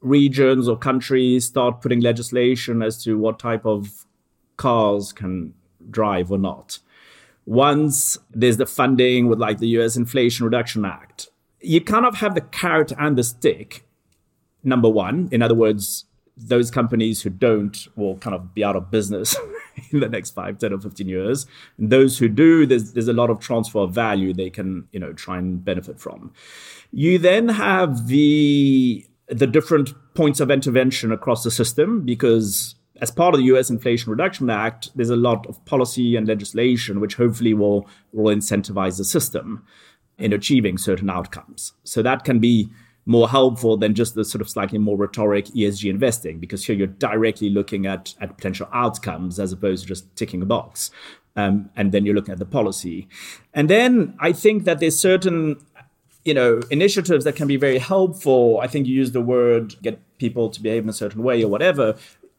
regions 0.00 0.68
or 0.68 0.76
countries 0.76 1.44
start 1.44 1.80
putting 1.80 2.00
legislation 2.00 2.82
as 2.82 3.02
to 3.04 3.18
what 3.18 3.38
type 3.38 3.66
of 3.66 4.06
cars 4.56 5.12
can 5.12 5.54
drive 5.90 6.30
or 6.30 6.38
not, 6.38 6.78
once 7.46 8.16
there's 8.30 8.58
the 8.58 8.66
funding 8.66 9.28
with 9.28 9.38
like 9.38 9.58
the 9.58 9.68
US 9.80 9.96
Inflation 9.96 10.44
Reduction 10.44 10.84
Act, 10.84 11.28
you 11.60 11.80
kind 11.80 12.06
of 12.06 12.16
have 12.16 12.34
the 12.34 12.40
carrot 12.40 12.92
and 12.98 13.18
the 13.18 13.24
stick, 13.24 13.86
number 14.62 14.88
one. 14.88 15.28
In 15.32 15.42
other 15.42 15.54
words, 15.54 16.04
those 16.36 16.70
companies 16.70 17.22
who 17.22 17.30
don't 17.30 17.86
will 17.96 18.16
kind 18.18 18.34
of 18.34 18.54
be 18.54 18.64
out 18.64 18.76
of 18.76 18.90
business 18.90 19.36
in 19.90 20.00
the 20.00 20.08
next 20.08 20.30
5 20.30 20.58
10 20.58 20.72
or 20.72 20.80
15 20.80 21.06
years 21.06 21.46
and 21.76 21.90
those 21.90 22.18
who 22.18 22.28
do 22.28 22.64
there's, 22.64 22.92
there's 22.92 23.08
a 23.08 23.12
lot 23.12 23.28
of 23.28 23.40
transfer 23.40 23.80
of 23.80 23.92
value 23.92 24.32
they 24.32 24.48
can 24.48 24.88
you 24.90 24.98
know 24.98 25.12
try 25.12 25.36
and 25.36 25.62
benefit 25.64 26.00
from 26.00 26.32
you 26.92 27.18
then 27.18 27.48
have 27.48 28.06
the 28.06 29.06
the 29.28 29.46
different 29.46 29.92
points 30.14 30.40
of 30.40 30.50
intervention 30.50 31.12
across 31.12 31.44
the 31.44 31.50
system 31.50 32.02
because 32.02 32.74
as 33.00 33.10
part 33.10 33.34
of 33.34 33.40
the 33.40 33.46
US 33.46 33.70
Inflation 33.70 34.10
Reduction 34.10 34.50
Act, 34.50 34.90
there's 34.94 35.10
a 35.10 35.16
lot 35.16 35.46
of 35.46 35.64
policy 35.64 36.16
and 36.16 36.28
legislation 36.28 37.00
which 37.00 37.14
hopefully 37.14 37.54
will, 37.54 37.88
will 38.12 38.34
incentivize 38.34 38.98
the 38.98 39.04
system 39.04 39.64
in 40.18 40.32
achieving 40.32 40.76
certain 40.76 41.08
outcomes. 41.08 41.72
So 41.82 42.02
that 42.02 42.24
can 42.24 42.40
be 42.40 42.68
more 43.06 43.28
helpful 43.28 43.76
than 43.76 43.94
just 43.94 44.14
the 44.14 44.24
sort 44.24 44.40
of 44.40 44.48
slightly 44.48 44.78
more 44.78 44.96
rhetoric 44.96 45.46
ESG 45.46 45.90
investing, 45.90 46.38
because 46.38 46.64
here 46.64 46.76
you're 46.76 46.86
directly 46.86 47.50
looking 47.50 47.86
at, 47.86 48.14
at 48.20 48.36
potential 48.36 48.68
outcomes 48.72 49.40
as 49.40 49.52
opposed 49.52 49.82
to 49.82 49.88
just 49.88 50.14
ticking 50.16 50.42
a 50.42 50.46
box. 50.46 50.90
Um, 51.36 51.70
and 51.76 51.92
then 51.92 52.04
you're 52.04 52.14
looking 52.14 52.32
at 52.32 52.38
the 52.38 52.44
policy. 52.44 53.08
And 53.54 53.70
then 53.70 54.16
I 54.18 54.32
think 54.32 54.64
that 54.64 54.80
there's 54.80 54.98
certain 54.98 55.56
you 56.24 56.34
know 56.34 56.60
initiatives 56.70 57.24
that 57.24 57.34
can 57.34 57.48
be 57.48 57.56
very 57.56 57.78
helpful 57.78 58.58
i 58.60 58.66
think 58.66 58.86
you 58.86 58.94
use 58.94 59.12
the 59.12 59.20
word 59.20 59.74
get 59.82 59.98
people 60.18 60.50
to 60.50 60.62
behave 60.62 60.82
in 60.82 60.88
a 60.88 60.92
certain 60.92 61.22
way 61.22 61.42
or 61.42 61.48
whatever 61.48 61.96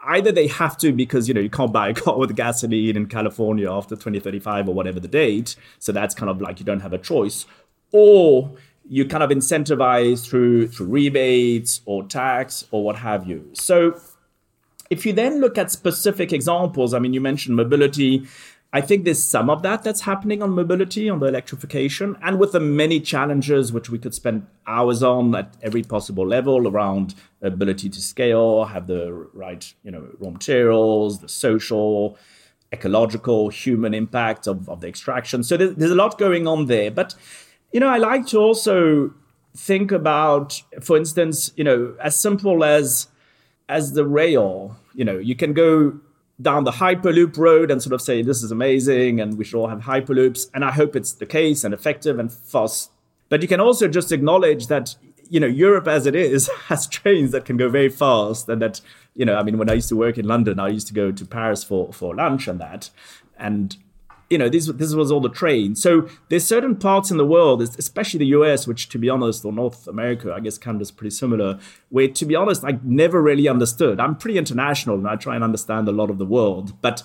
either 0.08 0.32
they 0.32 0.48
have 0.48 0.78
to 0.78 0.92
because 0.92 1.28
you 1.28 1.34
know 1.34 1.42
you 1.42 1.50
can't 1.50 1.74
buy 1.74 1.90
a 1.90 1.94
car 1.94 2.18
with 2.18 2.36
gasoline 2.36 2.96
in 2.96 3.08
california 3.08 3.72
after 3.72 3.96
2035 3.96 4.70
or 4.70 4.76
whatever 4.76 5.00
the 5.00 5.08
date 5.08 5.56
so 5.80 5.92
that's 5.92 6.14
kind 6.14 6.30
of 6.30 6.42
like 6.42 6.60
you 6.60 6.66
don't 6.66 6.82
have 6.82 6.94
a 6.94 6.98
choice 6.98 7.46
or 7.92 8.52
you 8.94 9.06
kind 9.06 9.24
of 9.24 9.30
incentivize 9.30 10.28
through 10.28 10.68
through 10.68 10.88
rebates 10.88 11.80
or 11.86 12.04
tax 12.04 12.66
or 12.72 12.84
what 12.84 12.98
have 12.98 13.26
you. 13.26 13.50
So 13.54 13.98
if 14.90 15.06
you 15.06 15.14
then 15.14 15.40
look 15.40 15.58
at 15.58 15.72
specific 15.72 16.34
examples, 16.34 16.94
I 16.94 17.00
mean, 17.00 17.14
you 17.14 17.22
mentioned 17.22 17.56
mobility. 17.56 18.28
I 18.74 18.82
think 18.82 19.06
there's 19.06 19.24
some 19.24 19.50
of 19.50 19.64
that 19.64 19.84
that's 19.84 20.02
happening 20.02 20.42
on 20.44 20.50
mobility, 20.50 21.10
on 21.10 21.22
the 21.22 21.28
electrification, 21.28 22.18
and 22.22 22.38
with 22.38 22.52
the 22.52 22.60
many 22.60 23.00
challenges 23.00 23.72
which 23.72 23.90
we 23.90 23.98
could 23.98 24.14
spend 24.14 24.46
hours 24.68 25.02
on 25.02 25.34
at 25.36 25.56
every 25.62 25.84
possible 25.84 26.28
level 26.28 26.68
around 26.68 27.16
ability 27.42 27.90
to 27.90 28.02
scale, 28.02 28.66
have 28.66 28.88
the 28.88 29.14
right, 29.34 29.74
you 29.84 29.92
know, 29.92 30.10
raw 30.20 30.32
materials, 30.32 31.22
the 31.22 31.30
social, 31.30 32.18
ecological, 32.74 33.48
human 33.48 33.94
impact 33.94 34.48
of, 34.48 34.68
of 34.68 34.82
the 34.82 34.88
extraction. 34.90 35.44
So 35.44 35.56
there's, 35.56 35.76
there's 35.76 35.92
a 35.92 35.96
lot 35.96 36.18
going 36.18 36.46
on 36.46 36.66
there. 36.66 36.92
But 36.92 37.16
you 37.72 37.80
know, 37.80 37.88
I 37.88 37.98
like 37.98 38.28
to 38.28 38.38
also 38.38 39.14
think 39.56 39.92
about, 39.92 40.62
for 40.82 40.98
instance, 40.98 41.52
you 41.56 41.64
know, 41.64 41.96
as 42.02 42.20
simple 42.20 42.64
as 42.64 43.08
as 43.70 43.94
the 43.94 44.06
rail. 44.06 44.78
You 44.94 45.06
know, 45.06 45.18
you 45.18 45.36
can 45.36 45.54
go 45.54 46.00
down 46.42 46.64
the 46.64 46.72
Hyperloop 46.72 47.38
road 47.38 47.72
and 47.72 47.82
sort 47.82 47.94
of 47.94 48.02
say 48.02 48.22
this 48.22 48.44
is 48.44 48.52
amazing 48.52 49.22
and 49.22 49.38
we 49.38 49.46
should 49.46 49.58
all 49.58 49.68
have 49.68 49.82
Hyperloops. 49.82 50.50
And 50.54 50.66
I 50.66 50.72
hope 50.72 50.96
it's 50.96 51.14
the 51.14 51.26
case 51.26 51.64
and 51.64 51.74
effective 51.74 52.20
and 52.20 52.32
fast. 52.32 52.92
But 53.30 53.42
you 53.42 53.48
can 53.48 53.62
also 53.62 53.88
just 53.88 54.12
acknowledge 54.12 54.68
that 54.68 54.96
you 55.30 55.40
know 55.40 55.48
Europe 55.48 55.88
as 55.88 56.06
it 56.06 56.16
is 56.16 56.50
has 56.68 56.86
trains 56.88 57.32
that 57.32 57.46
can 57.46 57.58
go 57.58 57.70
very 57.70 57.90
fast 57.90 58.50
and 58.50 58.62
that 58.62 58.82
you 59.16 59.26
know 59.26 59.38
I 59.38 59.44
mean 59.44 59.58
when 59.58 59.70
I 59.70 59.74
used 59.74 59.90
to 59.90 59.96
work 59.96 60.18
in 60.18 60.28
London 60.28 60.60
I 60.60 60.68
used 60.68 60.88
to 60.88 60.94
go 60.94 61.12
to 61.12 61.26
Paris 61.26 61.64
for 61.64 61.94
for 61.94 62.14
lunch 62.14 62.48
and 62.50 62.60
that 62.60 62.90
and 63.40 63.78
you 64.32 64.38
know, 64.38 64.50
this 64.50 64.68
this 64.68 64.94
was 64.94 65.12
all 65.12 65.20
the 65.20 65.30
train. 65.30 65.76
So 65.76 66.08
there's 66.30 66.46
certain 66.46 66.76
parts 66.76 67.12
in 67.12 67.18
the 67.18 67.26
world, 67.26 67.62
especially 67.62 68.20
the 68.20 68.28
US, 68.28 68.66
which 68.66 68.88
to 68.90 68.98
be 68.98 69.10
honest, 69.10 69.44
or 69.44 69.52
North 69.52 69.88
America, 69.88 70.34
I 70.34 70.40
guess 70.40 70.58
Canada's 70.58 70.90
pretty 70.90 71.12
similar, 71.12 71.60
where 71.90 72.08
to 72.08 72.26
be 72.26 72.36
honest, 72.36 72.64
I 72.64 72.80
never 72.84 73.22
really 73.22 73.48
understood. 73.50 74.00
I'm 74.00 74.16
pretty 74.16 74.38
international 74.38 74.96
and 74.96 75.08
I 75.08 75.18
try 75.18 75.36
and 75.36 75.44
understand 75.44 75.90
a 75.90 75.92
lot 75.92 76.10
of 76.10 76.18
the 76.18 76.26
world, 76.26 76.82
but 76.82 77.04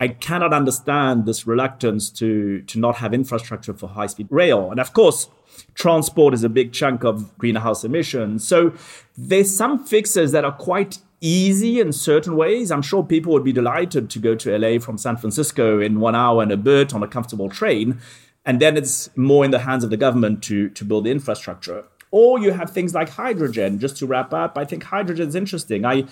I 0.00 0.08
cannot 0.08 0.52
understand 0.52 1.26
this 1.26 1.46
reluctance 1.46 2.08
to 2.10 2.62
to 2.62 2.78
not 2.78 2.96
have 2.96 3.12
infrastructure 3.12 3.74
for 3.74 3.90
high 3.90 4.06
speed 4.06 4.28
rail. 4.30 4.70
And 4.70 4.80
of 4.80 4.94
course, 4.94 5.28
transport 5.74 6.32
is 6.32 6.44
a 6.44 6.48
big 6.48 6.72
chunk 6.72 7.04
of 7.04 7.36
greenhouse 7.36 7.84
emissions. 7.84 8.48
So 8.48 8.72
there's 9.18 9.54
some 9.54 9.84
fixes 9.84 10.32
that 10.32 10.44
are 10.44 10.52
quite 10.52 10.98
easy 11.24 11.80
in 11.80 11.90
certain 11.90 12.36
ways. 12.36 12.70
I'm 12.70 12.82
sure 12.82 13.02
people 13.02 13.32
would 13.32 13.44
be 13.44 13.52
delighted 13.52 14.10
to 14.10 14.18
go 14.18 14.34
to 14.34 14.56
LA 14.56 14.78
from 14.78 14.98
San 14.98 15.16
Francisco 15.16 15.80
in 15.80 15.98
one 15.98 16.14
hour 16.14 16.42
and 16.42 16.52
a 16.52 16.56
bit 16.56 16.94
on 16.94 17.02
a 17.02 17.08
comfortable 17.08 17.48
train. 17.48 17.98
And 18.44 18.60
then 18.60 18.76
it's 18.76 19.08
more 19.16 19.42
in 19.44 19.50
the 19.50 19.60
hands 19.60 19.84
of 19.84 19.90
the 19.90 19.96
government 19.96 20.42
to, 20.44 20.68
to 20.68 20.84
build 20.84 21.04
the 21.04 21.10
infrastructure. 21.10 21.84
Or 22.10 22.38
you 22.38 22.52
have 22.52 22.70
things 22.70 22.94
like 22.94 23.08
hydrogen. 23.08 23.78
Just 23.78 23.96
to 23.98 24.06
wrap 24.06 24.34
up, 24.34 24.58
I 24.58 24.66
think 24.66 24.84
hydrogen 24.84 25.28
is 25.28 25.34
interesting. 25.34 25.84
I 25.84 26.04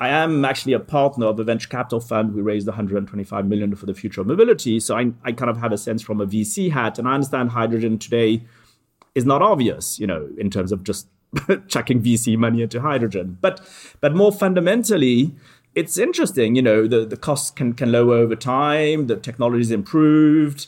I 0.00 0.10
am 0.10 0.44
actually 0.44 0.74
a 0.74 0.78
partner 0.78 1.26
of 1.26 1.40
a 1.40 1.44
venture 1.44 1.68
capital 1.68 1.98
fund. 1.98 2.32
We 2.32 2.40
raised 2.40 2.68
125 2.68 3.46
million 3.46 3.74
for 3.74 3.86
the 3.86 3.94
future 3.94 4.20
of 4.20 4.28
mobility. 4.28 4.78
So 4.78 4.96
I, 4.96 5.10
I 5.24 5.32
kind 5.32 5.50
of 5.50 5.56
have 5.56 5.72
a 5.72 5.78
sense 5.78 6.02
from 6.02 6.20
a 6.20 6.26
VC 6.26 6.70
hat, 6.70 7.00
and 7.00 7.08
I 7.08 7.14
understand 7.14 7.50
hydrogen 7.50 7.98
today 7.98 8.44
is 9.16 9.24
not 9.24 9.42
obvious, 9.42 9.98
you 9.98 10.06
know, 10.06 10.28
in 10.38 10.50
terms 10.50 10.70
of 10.70 10.84
just 10.84 11.08
chucking 11.68 12.02
VC 12.02 12.36
money 12.36 12.62
into 12.62 12.80
hydrogen. 12.80 13.38
But 13.40 13.60
but 14.00 14.14
more 14.14 14.32
fundamentally, 14.32 15.34
it's 15.74 15.98
interesting. 15.98 16.54
You 16.54 16.62
know, 16.62 16.86
the, 16.86 17.04
the 17.04 17.16
costs 17.16 17.50
can 17.50 17.72
can 17.72 17.92
lower 17.92 18.16
over 18.16 18.36
time. 18.36 19.06
The 19.06 19.16
technology 19.16 19.62
is 19.62 19.70
improved. 19.70 20.66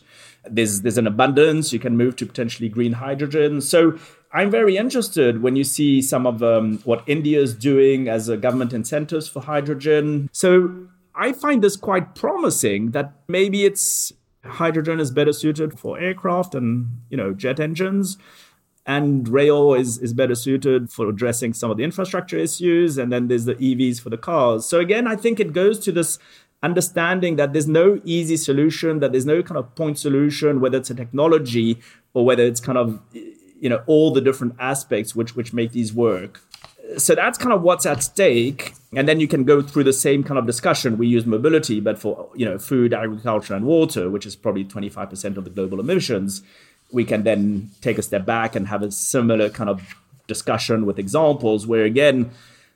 There's 0.49 0.83
there's 0.83 0.99
an 0.99 1.07
abundance. 1.07 1.73
You 1.73 1.79
can 1.79 1.97
move 1.97 2.17
to 2.17 2.27
potentially 2.27 2.69
green 2.69 2.93
hydrogen. 2.95 3.61
So 3.61 3.99
I'm 4.33 4.51
very 4.51 4.77
interested 4.77 5.43
when 5.43 5.57
you 5.57 5.65
see 5.65 6.01
some 6.01 6.27
of 6.27 6.43
um, 6.43 6.79
what 6.85 7.03
India 7.07 7.41
is 7.41 7.55
doing 7.55 8.09
as 8.09 8.29
a 8.29 8.37
government 8.37 8.73
incentives 8.73 9.29
for 9.29 9.41
hydrogen. 9.41 10.29
So 10.33 10.87
I 11.15 11.33
find 11.33 11.63
this 11.63 11.77
quite 11.77 12.15
promising. 12.15 12.93
That 12.93 13.13
maybe 13.29 13.65
it's 13.65 14.13
hydrogen 14.45 15.01
is 15.01 15.11
better 15.11 15.33
suited 15.33 15.79
for 15.79 15.99
aircraft 15.99 16.55
and 16.55 17.03
you 17.11 17.17
know 17.17 17.35
jet 17.35 17.61
engines 17.61 18.17
and 18.87 19.29
rail 19.29 19.75
is, 19.75 19.99
is 19.99 20.13
better 20.13 20.35
suited 20.35 20.91
for 20.91 21.09
addressing 21.09 21.53
some 21.53 21.71
of 21.71 21.77
the 21.77 21.85
infrastructure 21.85 22.39
issues 22.39 22.99
and 22.99 23.13
then 23.13 23.29
there's 23.29 23.45
the 23.45 23.55
evs 23.57 24.01
for 24.01 24.11
the 24.11 24.19
cars. 24.19 24.67
So 24.67 24.81
again 24.81 25.07
i 25.07 25.17
think 25.17 25.41
it 25.41 25.53
goes 25.53 25.79
to 25.81 25.93
this 25.93 26.19
understanding 26.63 27.37
that 27.37 27.53
there's 27.53 27.69
no 27.69 28.01
easy 28.05 28.37
solution 28.37 29.01
that 29.01 29.13
there's 29.13 29.27
no 29.27 29.43
kind 29.43 29.57
of 29.57 29.75
point 29.75 29.99
solution 29.99 30.61
whether 30.61 30.77
it's 30.77 30.91
a 30.91 30.95
technology 30.95 31.79
or 32.13 32.25
whether 32.25 32.43
it's 32.45 32.61
kind 32.61 32.77
of 32.77 33.01
you 33.61 33.69
know 33.69 33.83
all 33.87 34.13
the 34.13 34.21
different 34.21 34.55
aspects 34.59 35.15
which 35.15 35.37
which 35.37 35.53
make 35.53 35.73
these 35.73 35.93
work. 35.93 36.43
So 36.97 37.15
that's 37.15 37.39
kind 37.39 37.53
of 37.53 37.63
what's 37.63 37.87
at 37.87 38.03
stake 38.03 38.75
and 38.95 39.07
then 39.09 39.21
you 39.21 39.29
can 39.29 39.45
go 39.45 39.63
through 39.63 39.85
the 39.85 39.93
same 39.93 40.25
kind 40.25 40.39
of 40.39 40.47
discussion. 40.47 40.99
We 40.99 41.07
use 41.07 41.25
mobility 41.25 41.79
but 41.81 41.99
for 41.99 42.31
you 42.35 42.45
know 42.45 42.59
food 42.59 42.93
agriculture 42.93 43.55
and 43.55 43.65
water 43.65 44.11
which 44.11 44.27
is 44.27 44.35
probably 44.35 44.65
25% 44.65 45.37
of 45.37 45.45
the 45.45 45.51
global 45.51 45.79
emissions 45.81 46.43
we 46.93 47.05
can 47.05 47.23
then 47.23 47.71
take 47.81 47.99
a 47.99 48.03
step 48.03 48.25
back 48.25 48.55
and 48.57 48.69
have 48.69 48.83
a 48.83 48.91
similar 48.91 49.49
kind 49.49 49.71
of 49.71 49.95
discussion 50.27 50.87
with 50.87 50.99
examples 50.99 51.67
where 51.67 51.85
again 51.85 52.31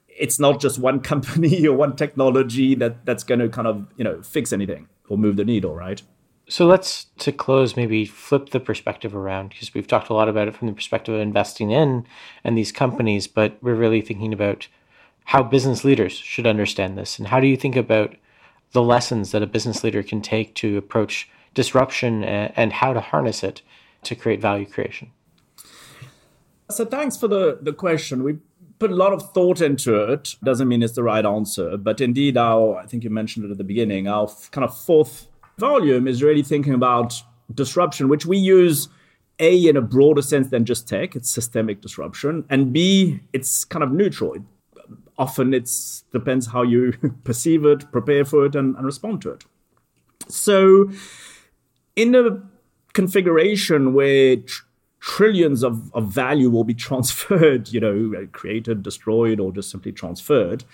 it's 0.09 0.39
not 0.39 0.61
just 0.61 0.79
one 0.79 1.01
company 1.13 1.67
or 1.67 1.77
one 1.77 1.95
technology 1.97 2.75
that 2.75 3.05
that's 3.07 3.25
going 3.25 3.41
to 3.41 3.49
kind 3.49 3.69
of 3.69 3.87
you 3.97 4.05
know 4.05 4.21
fix 4.23 4.53
anything 4.53 4.89
or 5.09 5.19
move 5.19 5.37
the 5.37 5.45
needle 5.45 5.75
right? 5.75 6.03
So 6.47 6.67
let's 6.67 7.07
to 7.19 7.33
close 7.33 7.77
maybe 7.77 8.05
flip 8.05 8.51
the 8.51 8.61
perspective 8.61 9.17
around 9.17 9.51
because 9.51 9.73
we've 9.73 9.87
talked 9.87 10.11
a 10.11 10.15
lot 10.15 10.29
about 10.29 10.49
it 10.49 10.55
from 10.55 10.69
the 10.69 10.75
perspective 10.75 11.15
of 11.15 11.21
investing 11.21 11.71
in 11.71 12.07
and 12.43 12.57
these 12.57 12.73
companies 12.73 13.27
but 13.27 13.57
we're 13.63 13.75
really 13.75 14.03
thinking 14.03 14.33
about 14.33 14.69
how 15.27 15.43
business 15.43 15.85
leaders 15.85 16.13
should 16.13 16.47
understand 16.47 16.99
this 16.99 17.19
and 17.19 17.29
how 17.29 17.41
do 17.41 17.47
you 17.47 17.57
think 17.57 17.77
about 17.77 18.15
the 18.73 18.83
lessons 18.83 19.31
that 19.31 19.43
a 19.43 19.47
business 19.47 19.83
leader 19.83 20.03
can 20.03 20.21
take 20.21 20.55
to 20.57 20.77
approach 20.77 21.31
disruption 21.55 22.25
and, 22.25 22.53
and 22.57 22.73
how 22.75 22.93
to 22.93 23.01
harness 23.01 23.43
it 23.43 23.63
to 24.07 24.15
create 24.15 24.41
value 24.41 24.67
creation? 24.67 25.11
So 26.71 26.85
thanks 26.85 27.17
for 27.17 27.29
the, 27.29 27.59
the 27.61 27.73
question. 27.73 28.23
We 28.23 28.39
put 28.79 28.91
a 28.91 28.97
lot 28.97 29.13
of 29.13 29.33
thought 29.33 29.61
into 29.61 29.95
it. 30.13 30.37
Doesn't 30.43 30.69
mean 30.69 30.83
it's 30.83 30.95
the 30.95 31.03
right 31.03 31.25
answer, 31.25 31.77
but 31.77 32.01
indeed, 32.01 32.37
our 32.37 32.77
I 32.77 32.87
think 32.87 33.05
you 33.05 33.11
mentioned 33.11 33.45
it 33.45 33.51
at 33.51 33.59
the 33.59 33.65
beginning. 33.65 34.09
Our 34.09 34.29
kind 34.51 34.65
of 34.65 34.77
fourth 34.77 35.29
volume 35.59 36.09
is 36.09 36.23
really 36.23 36.43
thinking 36.43 36.75
about 36.75 37.15
disruption, 37.55 38.09
which 38.09 38.27
we 38.27 38.39
use 38.39 38.89
a 39.39 39.57
in 39.69 39.77
a 39.77 39.83
broader 39.83 40.23
sense 40.23 40.49
than 40.49 40.65
just 40.65 40.89
tech. 40.89 41.17
It's 41.17 41.31
systemic 41.31 41.81
disruption, 41.81 42.45
and 42.51 42.73
b 42.73 43.21
it's 43.33 43.65
kind 43.65 43.83
of 43.83 43.93
neutral. 43.93 44.35
It, 44.35 44.43
often 45.17 45.55
it 45.55 45.71
depends 46.13 46.47
how 46.49 46.63
you 46.63 46.93
perceive 47.25 47.65
it, 47.65 47.91
prepare 47.93 48.25
for 48.25 48.47
it, 48.47 48.55
and, 48.55 48.77
and 48.77 48.85
respond 48.85 49.23
to 49.23 49.31
it. 49.31 49.45
So, 50.29 50.91
in 51.97 52.15
a 52.15 52.43
configuration 52.95 53.93
where 53.93 54.37
tr- 54.37 54.63
trillions 55.01 55.63
of, 55.63 55.93
of 55.95 56.07
value 56.07 56.49
will 56.49 56.65
be 56.65 56.75
transferred, 56.89 57.69
you 57.69 57.81
know, 57.81 58.19
uh, 58.19 58.27
created, 58.33 58.83
destroyed, 58.83 59.39
or 59.39 59.53
just 59.53 59.71
simply 59.71 59.93
transferred, 59.93 60.65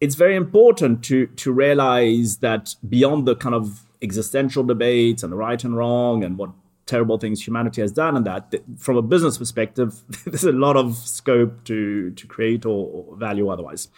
it's 0.00 0.14
very 0.14 0.36
important 0.36 1.02
to 1.04 1.26
to 1.26 1.52
realize 1.52 2.38
that 2.38 2.74
beyond 2.88 3.26
the 3.26 3.36
kind 3.36 3.54
of 3.54 3.82
existential 4.02 4.64
debates 4.64 5.22
and 5.22 5.32
the 5.32 5.36
right 5.36 5.62
and 5.62 5.76
wrong 5.76 6.24
and 6.24 6.38
what 6.38 6.50
terrible 6.90 7.18
things 7.18 7.46
humanity 7.46 7.80
has 7.80 7.92
done 7.92 8.16
and 8.16 8.26
that 8.26 8.54
from 8.76 8.96
a 8.96 9.02
business 9.02 9.38
perspective 9.38 10.02
there's 10.26 10.44
a 10.44 10.52
lot 10.52 10.76
of 10.76 10.96
scope 10.96 11.64
to 11.64 12.10
to 12.10 12.26
create 12.26 12.66
or, 12.66 12.80
or 12.94 13.16
value 13.16 13.48
otherwise 13.48 13.88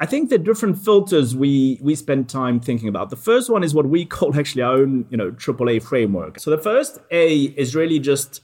I 0.00 0.06
think 0.06 0.30
the 0.30 0.38
different 0.38 0.78
filters 0.78 1.34
we 1.34 1.78
we 1.82 1.96
spend 1.96 2.28
time 2.28 2.60
thinking 2.60 2.88
about. 2.88 3.10
The 3.10 3.16
first 3.16 3.50
one 3.50 3.64
is 3.64 3.74
what 3.74 3.86
we 3.86 4.04
call 4.04 4.38
actually 4.38 4.62
our 4.62 4.74
own, 4.74 5.06
you 5.10 5.16
know, 5.16 5.32
AAA 5.32 5.82
framework. 5.82 6.38
So 6.38 6.50
the 6.52 6.58
first 6.58 7.00
A 7.10 7.36
is 7.62 7.74
really 7.74 7.98
just 7.98 8.40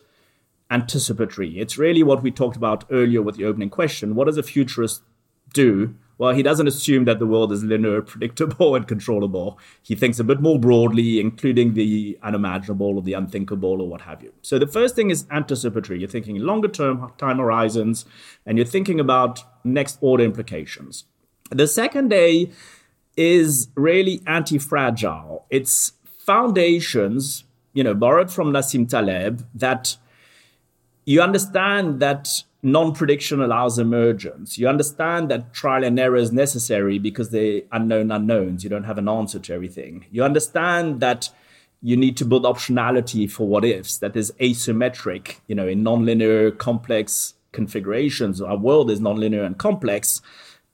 anticipatory. 0.70 1.60
It's 1.60 1.78
really 1.78 2.02
what 2.02 2.22
we 2.22 2.32
talked 2.32 2.56
about 2.56 2.84
earlier 2.90 3.22
with 3.22 3.36
the 3.36 3.44
opening 3.44 3.70
question. 3.70 4.16
What 4.16 4.26
does 4.26 4.36
a 4.36 4.42
futurist 4.42 5.02
do? 5.52 5.94
Well, 6.16 6.32
he 6.32 6.42
doesn't 6.42 6.68
assume 6.68 7.04
that 7.06 7.18
the 7.18 7.26
world 7.26 7.52
is 7.52 7.64
linear, 7.64 8.00
predictable, 8.02 8.74
and 8.76 8.86
controllable. 8.86 9.58
He 9.82 9.94
thinks 9.94 10.18
a 10.18 10.24
bit 10.24 10.40
more 10.40 10.58
broadly, 10.58 11.18
including 11.20 11.74
the 11.74 12.18
unimaginable 12.22 12.96
or 12.96 13.02
the 13.02 13.14
unthinkable 13.14 13.80
or 13.82 13.88
what 13.88 14.02
have 14.02 14.22
you. 14.22 14.32
So 14.42 14.58
the 14.58 14.66
first 14.66 14.94
thing 14.94 15.10
is 15.10 15.26
anticipatory. 15.30 15.98
You're 15.98 16.08
thinking 16.08 16.38
longer 16.38 16.68
term 16.68 17.12
time 17.18 17.38
horizons, 17.38 18.04
and 18.46 18.58
you're 18.58 18.66
thinking 18.66 19.00
about 19.00 19.40
next 19.64 19.98
order 20.00 20.24
implications. 20.24 21.04
The 21.50 21.66
second 21.66 22.12
A 22.12 22.50
is 23.16 23.68
really 23.74 24.22
anti 24.26 24.58
fragile. 24.58 25.46
It's 25.50 25.92
foundations, 26.18 27.44
you 27.72 27.84
know, 27.84 27.94
borrowed 27.94 28.30
from 28.30 28.52
Nassim 28.52 28.88
Taleb, 28.88 29.46
that 29.54 29.96
you 31.04 31.20
understand 31.20 32.00
that 32.00 32.44
non 32.64 32.92
prediction 32.92 33.40
allows 33.40 33.78
emergence. 33.78 34.58
You 34.58 34.68
understand 34.68 35.30
that 35.30 35.52
trial 35.52 35.84
and 35.84 36.00
error 36.00 36.16
is 36.16 36.32
necessary 36.32 36.98
because 36.98 37.30
they're 37.30 37.62
unknown 37.70 38.10
unknowns. 38.10 38.64
You 38.64 38.70
don't 38.70 38.84
have 38.84 38.98
an 38.98 39.08
answer 39.08 39.38
to 39.38 39.54
everything. 39.54 40.06
You 40.10 40.24
understand 40.24 41.00
that 41.00 41.28
you 41.82 41.96
need 41.96 42.16
to 42.16 42.24
build 42.24 42.44
optionality 42.44 43.30
for 43.30 43.46
what 43.46 43.64
ifs, 43.64 43.98
that 43.98 44.16
is 44.16 44.32
asymmetric, 44.40 45.36
you 45.46 45.54
know, 45.54 45.68
in 45.68 45.84
nonlinear 45.84 46.56
complex 46.56 47.34
configurations. 47.52 48.40
Our 48.40 48.56
world 48.56 48.90
is 48.90 49.00
nonlinear 49.00 49.44
and 49.44 49.58
complex 49.58 50.22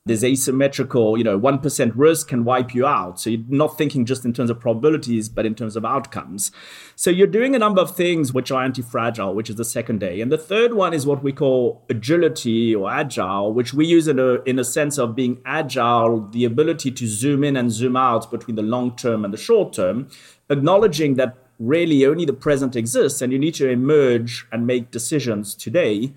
there's 0.07 0.25
asymmetrical, 0.25 1.19
you 1.19 1.25
know, 1.25 1.39
1% 1.39 1.93
risk 1.95 2.29
can 2.29 2.43
wipe 2.43 2.75
you 2.75 2.87
out. 2.87 3.21
So 3.21 3.29
you're 3.31 3.45
not 3.49 3.77
thinking 3.77 4.07
just 4.07 4.25
in 4.25 4.33
terms 4.33 4.49
of 4.49 4.59
probabilities, 4.59 5.29
but 5.29 5.45
in 5.45 5.55
terms 5.55 5.77
of 5.77 5.85
outcomes. 5.85 6.51
So 6.97 7.11
you're 7.11 7.27
doing 7.27 7.55
a 7.55 7.59
number 7.59 7.83
of 7.83 7.95
things 7.95 8.33
which 8.33 8.51
are 8.51 8.65
anti 8.65 8.81
fragile, 8.81 9.35
which 9.35 9.51
is 9.51 9.57
the 9.57 9.65
second 9.65 10.01
day. 10.01 10.23
And 10.23 10.33
the 10.33 10.39
third 10.39 10.73
one 10.73 10.95
is 10.95 11.07
what 11.07 11.23
we 11.23 11.33
call 11.33 11.85
agility 11.91 12.75
or 12.75 12.91
agile, 12.91 13.53
which 13.53 13.75
we 13.75 13.87
use 13.87 14.09
in 14.09 14.19
a, 14.19 14.43
in 14.45 14.59
a 14.59 14.65
sense 14.65 14.97
of 14.97 15.15
being 15.15 15.43
agile, 15.45 16.27
the 16.31 16.47
ability 16.47 16.91
to 16.93 17.07
zoom 17.07 17.45
in 17.45 17.55
and 17.55 17.71
zoom 17.71 17.95
out 17.95 18.31
between 18.31 18.57
the 18.57 18.63
long 18.63 18.97
term 18.97 19.23
and 19.23 19.35
the 19.35 19.39
short 19.39 19.75
term, 19.75 20.09
acknowledging 20.49 21.17
that 21.17 21.37
really 21.59 22.07
only 22.07 22.25
the 22.25 22.33
present 22.33 22.75
exists 22.75 23.21
and 23.21 23.35
you 23.35 23.39
need 23.39 23.55
to 23.55 23.69
emerge 23.69 24.47
and 24.51 24.67
make 24.67 24.91
decisions 24.91 25.55
today. 25.55 26.15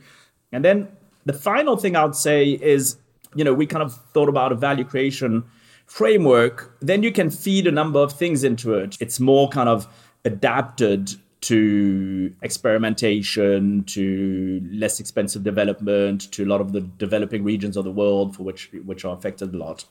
And 0.53 0.63
then 0.63 0.87
the 1.25 1.33
final 1.33 1.75
thing 1.75 1.97
I 1.97 2.05
would 2.05 2.15
say 2.15 2.51
is 2.51 2.97
you 3.35 3.43
know, 3.43 3.53
we 3.53 3.65
kind 3.65 3.83
of 3.83 3.95
thought 4.13 4.29
about 4.29 4.51
a 4.51 4.55
value 4.55 4.83
creation 4.83 5.43
framework, 5.85 6.75
then 6.81 7.03
you 7.03 7.11
can 7.11 7.29
feed 7.29 7.67
a 7.67 7.71
number 7.71 7.99
of 7.99 8.13
things 8.13 8.43
into 8.43 8.73
it. 8.73 8.97
It's 8.99 9.19
more 9.19 9.49
kind 9.49 9.69
of 9.69 9.87
adapted 10.25 11.13
to 11.41 12.33
experimentation, 12.41 13.83
to 13.83 14.61
less 14.71 15.01
expensive 15.01 15.43
development, 15.43 16.31
to 16.31 16.45
a 16.45 16.47
lot 16.47 16.61
of 16.61 16.71
the 16.71 16.79
developing 16.79 17.43
regions 17.43 17.75
of 17.75 17.83
the 17.83 17.91
world 17.91 18.35
for 18.35 18.43
which 18.43 18.71
which 18.85 19.03
are 19.03 19.13
affected 19.13 19.53
a 19.53 19.57
lot. 19.57 19.83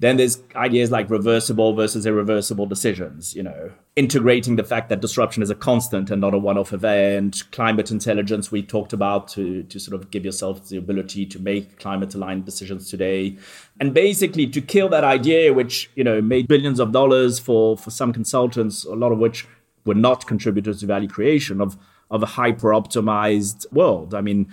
Then 0.00 0.16
there's 0.16 0.40
ideas 0.54 0.92
like 0.92 1.10
reversible 1.10 1.74
versus 1.74 2.06
irreversible 2.06 2.66
decisions, 2.66 3.34
you 3.34 3.42
know, 3.42 3.72
integrating 3.96 4.54
the 4.54 4.62
fact 4.62 4.88
that 4.90 5.00
disruption 5.00 5.42
is 5.42 5.50
a 5.50 5.56
constant 5.56 6.08
and 6.08 6.20
not 6.20 6.34
a 6.34 6.38
one-off 6.38 6.72
event, 6.72 7.42
climate 7.50 7.90
intelligence 7.90 8.52
we 8.52 8.62
talked 8.62 8.92
about 8.92 9.26
to, 9.28 9.64
to 9.64 9.80
sort 9.80 10.00
of 10.00 10.12
give 10.12 10.24
yourself 10.24 10.68
the 10.68 10.76
ability 10.76 11.26
to 11.26 11.40
make 11.40 11.80
climate 11.80 12.14
aligned 12.14 12.44
decisions 12.44 12.88
today. 12.88 13.36
And 13.80 13.92
basically 13.92 14.46
to 14.46 14.60
kill 14.60 14.88
that 14.90 15.02
idea, 15.02 15.52
which, 15.52 15.90
you 15.96 16.04
know, 16.04 16.22
made 16.22 16.46
billions 16.46 16.78
of 16.78 16.92
dollars 16.92 17.40
for, 17.40 17.76
for 17.76 17.90
some 17.90 18.12
consultants, 18.12 18.84
a 18.84 18.94
lot 18.94 19.10
of 19.10 19.18
which 19.18 19.48
were 19.84 19.94
not 19.94 20.28
contributors 20.28 20.78
to 20.80 20.86
value 20.86 21.08
creation 21.08 21.60
of 21.60 21.76
of 22.10 22.22
a 22.22 22.26
hyper 22.26 22.70
optimized 22.70 23.70
world. 23.72 24.14
I 24.14 24.20
mean, 24.20 24.50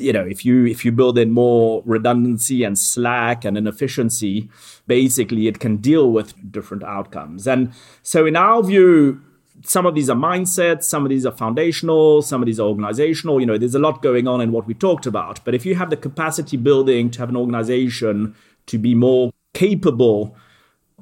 you 0.00 0.12
know 0.12 0.24
if 0.24 0.44
you 0.44 0.66
if 0.66 0.84
you 0.84 0.92
build 0.92 1.18
in 1.18 1.30
more 1.30 1.82
redundancy 1.84 2.64
and 2.64 2.78
slack 2.78 3.44
and 3.44 3.56
inefficiency 3.56 4.48
basically 4.86 5.46
it 5.46 5.60
can 5.60 5.76
deal 5.76 6.10
with 6.10 6.34
different 6.50 6.82
outcomes. 6.84 7.46
And 7.46 7.72
so 8.02 8.26
in 8.26 8.36
our 8.36 8.62
view 8.62 9.20
some 9.62 9.84
of 9.84 9.94
these 9.94 10.08
are 10.08 10.16
mindsets 10.16 10.84
some 10.84 11.04
of 11.04 11.10
these 11.10 11.26
are 11.26 11.32
foundational 11.32 12.22
some 12.22 12.40
of 12.40 12.46
these 12.46 12.58
are 12.58 12.66
organizational 12.66 13.38
you 13.40 13.44
know 13.44 13.58
there's 13.58 13.74
a 13.74 13.78
lot 13.78 14.00
going 14.00 14.26
on 14.26 14.40
in 14.40 14.52
what 14.52 14.66
we 14.66 14.74
talked 14.74 15.06
about. 15.06 15.44
But 15.44 15.54
if 15.54 15.66
you 15.66 15.74
have 15.74 15.90
the 15.90 15.96
capacity 15.96 16.56
building 16.56 17.10
to 17.10 17.18
have 17.20 17.28
an 17.28 17.36
organization 17.36 18.34
to 18.66 18.78
be 18.78 18.94
more 18.94 19.32
capable 19.54 20.36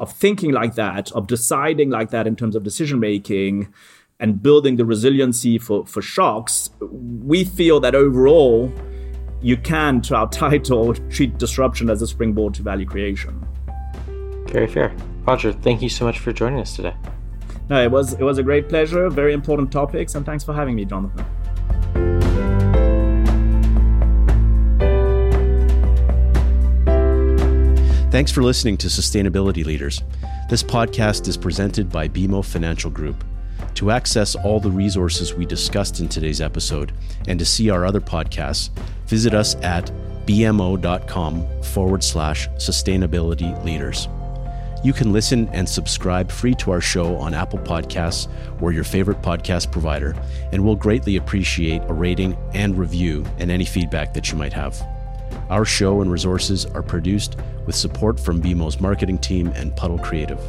of 0.00 0.12
thinking 0.12 0.52
like 0.52 0.74
that 0.74 1.10
of 1.12 1.26
deciding 1.26 1.90
like 1.90 2.10
that 2.10 2.26
in 2.26 2.36
terms 2.36 2.54
of 2.56 2.62
decision 2.62 3.00
making 3.00 3.72
and 4.20 4.42
building 4.42 4.76
the 4.76 4.84
resiliency 4.84 5.58
for, 5.58 5.86
for 5.86 6.02
shocks, 6.02 6.70
we 6.80 7.44
feel 7.44 7.78
that 7.80 7.94
overall, 7.94 8.72
you 9.40 9.56
can, 9.56 10.00
to 10.02 10.16
our 10.16 10.28
title, 10.30 10.94
treat 11.10 11.38
disruption 11.38 11.88
as 11.88 12.02
a 12.02 12.06
springboard 12.06 12.54
to 12.54 12.62
value 12.62 12.86
creation. 12.86 13.46
Very 14.48 14.66
fair. 14.66 14.94
Roger, 15.26 15.52
thank 15.52 15.82
you 15.82 15.88
so 15.88 16.04
much 16.04 16.18
for 16.18 16.32
joining 16.32 16.60
us 16.60 16.74
today. 16.74 16.94
No, 17.68 17.82
it 17.82 17.90
was 17.90 18.14
it 18.14 18.22
was 18.22 18.38
a 18.38 18.42
great 18.42 18.66
pleasure. 18.70 19.10
Very 19.10 19.34
important 19.34 19.70
topics, 19.70 20.14
and 20.14 20.24
thanks 20.24 20.42
for 20.42 20.54
having 20.54 20.74
me, 20.74 20.86
Jonathan. 20.86 21.24
Thanks 28.10 28.32
for 28.32 28.42
listening 28.42 28.78
to 28.78 28.88
Sustainability 28.88 29.66
Leaders. 29.66 30.02
This 30.48 30.62
podcast 30.62 31.28
is 31.28 31.36
presented 31.36 31.90
by 31.90 32.08
BMO 32.08 32.42
Financial 32.42 32.90
Group. 32.90 33.22
To 33.78 33.92
access 33.92 34.34
all 34.34 34.58
the 34.58 34.72
resources 34.72 35.34
we 35.34 35.46
discussed 35.46 36.00
in 36.00 36.08
today's 36.08 36.40
episode 36.40 36.90
and 37.28 37.38
to 37.38 37.44
see 37.44 37.70
our 37.70 37.86
other 37.86 38.00
podcasts, 38.00 38.70
visit 39.06 39.34
us 39.34 39.54
at 39.62 39.92
bmo.com 40.26 41.62
forward 41.62 42.02
slash 42.02 42.48
sustainability 42.56 43.64
leaders. 43.64 44.08
You 44.82 44.92
can 44.92 45.12
listen 45.12 45.48
and 45.50 45.68
subscribe 45.68 46.28
free 46.32 46.56
to 46.56 46.72
our 46.72 46.80
show 46.80 47.14
on 47.18 47.34
Apple 47.34 47.60
Podcasts 47.60 48.28
or 48.60 48.72
your 48.72 48.82
favorite 48.82 49.22
podcast 49.22 49.70
provider, 49.70 50.16
and 50.50 50.64
we'll 50.64 50.74
greatly 50.74 51.14
appreciate 51.14 51.82
a 51.86 51.94
rating 51.94 52.36
and 52.54 52.76
review 52.76 53.24
and 53.38 53.48
any 53.48 53.64
feedback 53.64 54.12
that 54.14 54.32
you 54.32 54.36
might 54.36 54.52
have. 54.52 54.84
Our 55.50 55.64
show 55.64 56.00
and 56.00 56.10
resources 56.10 56.66
are 56.66 56.82
produced 56.82 57.36
with 57.64 57.76
support 57.76 58.18
from 58.18 58.42
BMO's 58.42 58.80
marketing 58.80 59.18
team 59.18 59.52
and 59.54 59.76
Puddle 59.76 59.98
Creative. 59.98 60.40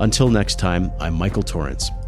Until 0.00 0.28
next 0.28 0.58
time, 0.58 0.92
I'm 1.00 1.14
Michael 1.14 1.42
Torrance. 1.42 1.90